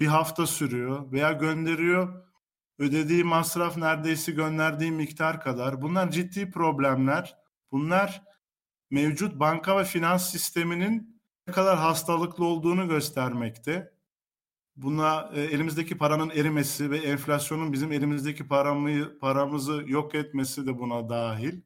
bir 0.00 0.06
hafta 0.06 0.46
sürüyor 0.46 1.12
veya 1.12 1.32
gönderiyor. 1.32 2.22
Ödediği 2.78 3.24
masraf 3.24 3.76
neredeyse 3.76 4.32
gönderdiği 4.32 4.90
miktar 4.90 5.40
kadar. 5.40 5.82
Bunlar 5.82 6.10
ciddi 6.10 6.50
problemler. 6.50 7.36
Bunlar 7.72 8.22
mevcut 8.90 9.40
banka 9.40 9.78
ve 9.78 9.84
finans 9.84 10.30
sisteminin 10.30 11.20
ne 11.46 11.52
kadar 11.52 11.78
hastalıklı 11.78 12.44
olduğunu 12.44 12.88
göstermekte. 12.88 13.92
Buna 14.76 15.30
e, 15.34 15.40
elimizdeki 15.40 15.98
paranın 15.98 16.30
erimesi 16.30 16.90
ve 16.90 16.98
enflasyonun 16.98 17.72
bizim 17.72 17.92
elimizdeki 17.92 18.48
paramı, 18.48 19.18
paramızı 19.18 19.84
yok 19.86 20.14
etmesi 20.14 20.66
de 20.66 20.78
buna 20.78 21.08
dahil. 21.08 21.60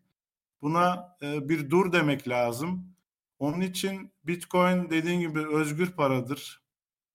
Buna 0.63 1.17
e, 1.23 1.49
bir 1.49 1.71
dur 1.71 1.93
demek 1.93 2.29
lazım. 2.29 2.95
Onun 3.39 3.61
için 3.61 4.13
Bitcoin 4.25 4.91
dediğin 4.91 5.21
gibi 5.21 5.47
özgür 5.49 5.91
paradır. 5.91 6.63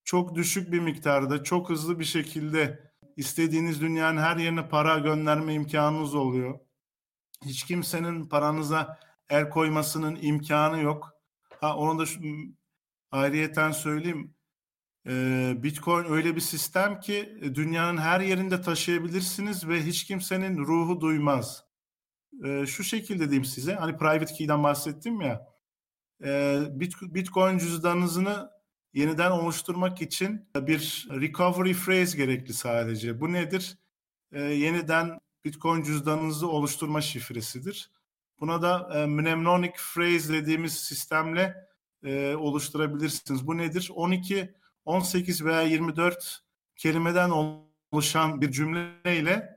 Çok 0.03 0.36
düşük 0.36 0.71
bir 0.71 0.79
miktarda, 0.79 1.43
çok 1.43 1.69
hızlı 1.69 1.99
bir 1.99 2.05
şekilde 2.05 2.91
istediğiniz 3.15 3.82
dünyanın 3.82 4.21
her 4.21 4.38
yerine 4.38 4.67
para 4.69 4.99
gönderme 4.99 5.54
imkanınız 5.54 6.15
oluyor. 6.15 6.60
Hiç 7.45 7.63
kimsenin 7.63 8.30
paranıza 8.30 8.99
el 9.30 9.49
koymasının 9.49 10.17
imkanı 10.21 10.82
yok. 10.82 11.12
Ha 11.62 11.78
onu 11.78 11.99
da 11.99 12.06
şu, 12.06 12.19
ayrıyeten 13.12 13.71
söyleyeyim. 13.71 14.36
Bitcoin 15.63 16.06
öyle 16.06 16.36
bir 16.36 16.41
sistem 16.41 16.99
ki 16.99 17.39
dünyanın 17.41 17.97
her 17.97 18.19
yerinde 18.19 18.62
taşıyabilirsiniz 18.62 19.67
ve 19.67 19.84
hiç 19.84 20.04
kimsenin 20.04 20.58
ruhu 20.58 21.01
duymaz. 21.01 21.63
Şu 22.65 22.84
şekilde 22.84 23.23
diyeyim 23.23 23.45
size. 23.45 23.73
Hani 23.73 23.97
private 23.97 24.34
key'den 24.34 24.63
bahsettim 24.63 25.21
ya. 25.21 25.47
Bitcoin 27.01 27.58
cüzdanınızı 27.58 28.49
yeniden 28.95 29.31
oluşturmak 29.31 30.01
için 30.01 30.49
bir 30.55 31.08
recovery 31.10 31.73
phrase 31.73 32.17
gerekli 32.17 32.53
sadece. 32.53 33.21
Bu 33.21 33.34
nedir? 33.34 33.77
Yeniden 34.34 35.19
Bitcoin 35.45 35.84
cüzdanınızı 35.84 36.47
oluşturma 36.47 37.01
şifresidir. 37.01 37.91
Buna 38.39 38.62
da 38.62 39.05
mnemonic 39.08 39.73
phrase 39.93 40.34
dediğimiz 40.34 40.73
sistemle 40.73 41.67
oluşturabilirsiniz. 42.38 43.47
Bu 43.47 43.58
nedir? 43.58 43.91
12 43.95 44.53
18 44.86 45.45
veya 45.45 45.62
24 45.62 46.43
kelimeden 46.75 47.29
oluşan 47.91 48.41
bir 48.41 48.51
cümleyle 48.51 49.55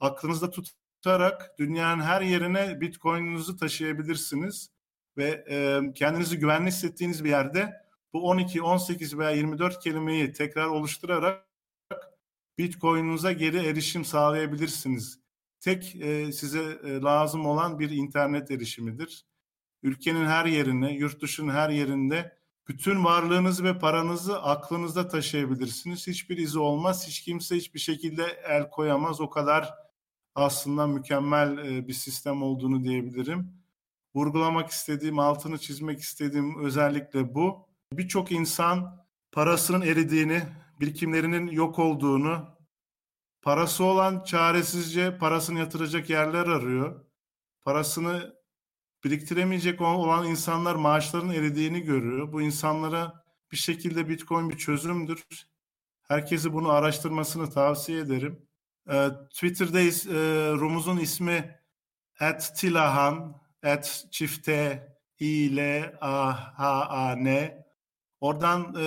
aklınızda 0.00 0.50
tutarak 0.50 1.58
dünyanın 1.58 2.02
her 2.02 2.22
yerine 2.22 2.80
Bitcoin'inizi 2.80 3.56
taşıyabilirsiniz 3.56 4.70
ve 5.16 5.44
e, 5.50 5.80
kendinizi 5.94 6.38
güvenli 6.38 6.68
hissettiğiniz 6.68 7.24
bir 7.24 7.30
yerde 7.30 7.83
bu 8.14 8.28
12, 8.28 8.62
18 8.62 9.18
veya 9.18 9.30
24 9.30 9.80
kelimeyi 9.80 10.32
tekrar 10.32 10.66
oluşturarak 10.66 11.48
Bitcoin'unuza 12.58 13.32
geri 13.32 13.66
erişim 13.66 14.04
sağlayabilirsiniz. 14.04 15.20
Tek 15.60 15.96
e, 15.96 16.32
size 16.32 16.78
e, 16.84 17.00
lazım 17.00 17.46
olan 17.46 17.78
bir 17.78 17.90
internet 17.90 18.50
erişimidir. 18.50 19.26
Ülkenin 19.82 20.26
her 20.26 20.46
yerine, 20.46 20.92
yurt 20.92 21.22
dışının 21.22 21.52
her 21.52 21.70
yerinde 21.70 22.38
bütün 22.68 23.04
varlığınızı 23.04 23.64
ve 23.64 23.78
paranızı 23.78 24.42
aklınızda 24.42 25.08
taşıyabilirsiniz. 25.08 26.06
Hiçbir 26.06 26.38
izi 26.38 26.58
olmaz. 26.58 27.06
Hiç 27.08 27.20
kimse 27.20 27.56
hiçbir 27.56 27.78
şekilde 27.80 28.42
el 28.48 28.70
koyamaz. 28.70 29.20
O 29.20 29.30
kadar 29.30 29.74
aslında 30.34 30.86
mükemmel 30.86 31.58
e, 31.58 31.88
bir 31.88 31.92
sistem 31.92 32.42
olduğunu 32.42 32.84
diyebilirim. 32.84 33.52
Vurgulamak 34.14 34.70
istediğim, 34.70 35.18
altını 35.18 35.58
çizmek 35.58 36.00
istediğim 36.00 36.64
özellikle 36.64 37.34
bu. 37.34 37.73
Birçok 37.98 38.32
insan 38.32 39.04
parasının 39.32 39.80
eridiğini, 39.80 40.42
birikimlerinin 40.80 41.46
yok 41.46 41.78
olduğunu, 41.78 42.58
parası 43.42 43.84
olan 43.84 44.24
çaresizce 44.24 45.18
parasını 45.18 45.58
yatıracak 45.58 46.10
yerler 46.10 46.46
arıyor. 46.46 47.04
Parasını 47.60 48.34
biriktiremeyecek 49.04 49.80
olan 49.80 50.26
insanlar 50.26 50.74
maaşların 50.74 51.30
eridiğini 51.30 51.80
görüyor. 51.80 52.32
Bu 52.32 52.42
insanlara 52.42 53.24
bir 53.52 53.56
şekilde 53.56 54.08
Bitcoin 54.08 54.50
bir 54.50 54.58
çözümdür. 54.58 55.24
Herkesi 56.02 56.52
bunu 56.52 56.70
araştırmasını 56.70 57.50
tavsiye 57.50 58.00
ederim. 58.00 58.46
Ee, 58.90 59.08
Twitter'dayız. 59.30 60.06
Ee, 60.06 60.12
Rumuz'un 60.52 60.96
ismi 60.96 61.60
at 62.20 62.56
Tilahan, 62.56 63.40
at 63.62 64.04
çifte 64.10 64.88
i 65.20 65.56
l 65.56 65.58
a 66.00 66.32
h 66.58 66.64
a 66.88 67.16
n. 67.16 67.63
Oradan 68.24 68.74
e, 68.80 68.84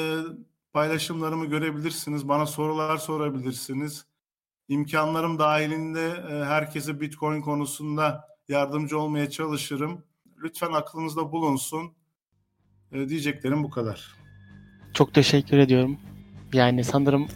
paylaşımlarımı 0.73 1.45
görebilirsiniz. 1.45 2.27
Bana 2.27 2.45
sorular 2.45 2.97
sorabilirsiniz. 2.97 4.05
İmkanlarım 4.67 5.39
dahilinde 5.39 6.07
e, 6.31 6.45
herkese 6.45 7.01
Bitcoin 7.01 7.41
konusunda 7.41 8.27
yardımcı 8.47 8.99
olmaya 8.99 9.29
çalışırım. 9.29 10.03
Lütfen 10.43 10.71
aklınızda 10.71 11.31
bulunsun. 11.31 11.91
E, 12.91 13.09
diyeceklerim 13.09 13.63
bu 13.63 13.69
kadar. 13.69 14.15
Çok 14.93 15.13
teşekkür 15.13 15.57
ediyorum. 15.57 15.97
Yani 16.53 16.83
sanırım 16.83 17.27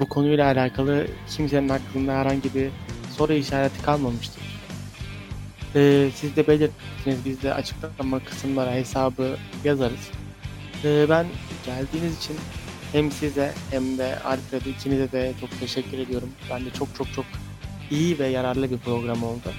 bu 0.00 0.08
konuyla 0.08 0.46
alakalı 0.46 1.06
kimsenin 1.36 1.68
aklında 1.68 2.12
herhangi 2.12 2.54
bir 2.54 2.70
soru 3.10 3.32
işareti 3.32 3.82
kalmamıştır. 3.82 4.42
Ee, 5.74 6.10
siz 6.14 6.36
de 6.36 6.46
belirttiniz, 6.46 7.24
biz 7.24 7.42
de 7.42 7.54
açıklama 7.54 8.24
kısımlara 8.24 8.72
hesabı 8.72 9.36
yazarız. 9.64 10.23
Ee, 10.84 11.06
ben 11.08 11.26
geldiğiniz 11.66 12.18
için 12.18 12.36
hem 12.92 13.10
size 13.12 13.52
hem 13.70 13.98
de 13.98 14.18
Alfred'e 14.24 14.70
ikinize 14.70 15.12
de 15.12 15.32
çok 15.40 15.60
teşekkür 15.60 15.98
ediyorum. 15.98 16.28
Bence 16.50 16.70
çok 16.70 16.88
çok 16.98 17.12
çok 17.12 17.24
iyi 17.90 18.18
ve 18.18 18.26
yararlı 18.26 18.70
bir 18.70 18.78
program 18.78 19.22
oldu. 19.22 19.52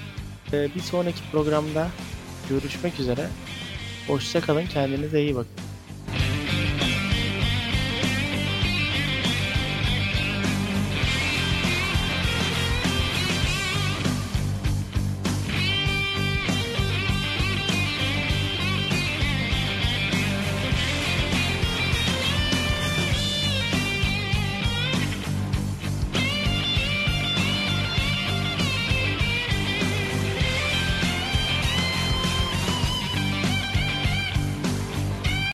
Ee, 0.52 0.74
bir 0.74 0.80
sonraki 0.80 1.22
programda 1.32 1.88
görüşmek 2.48 3.00
üzere. 3.00 3.28
Hoşçakalın, 4.06 4.66
kendinize 4.66 5.22
iyi 5.22 5.34
bakın. 5.34 5.65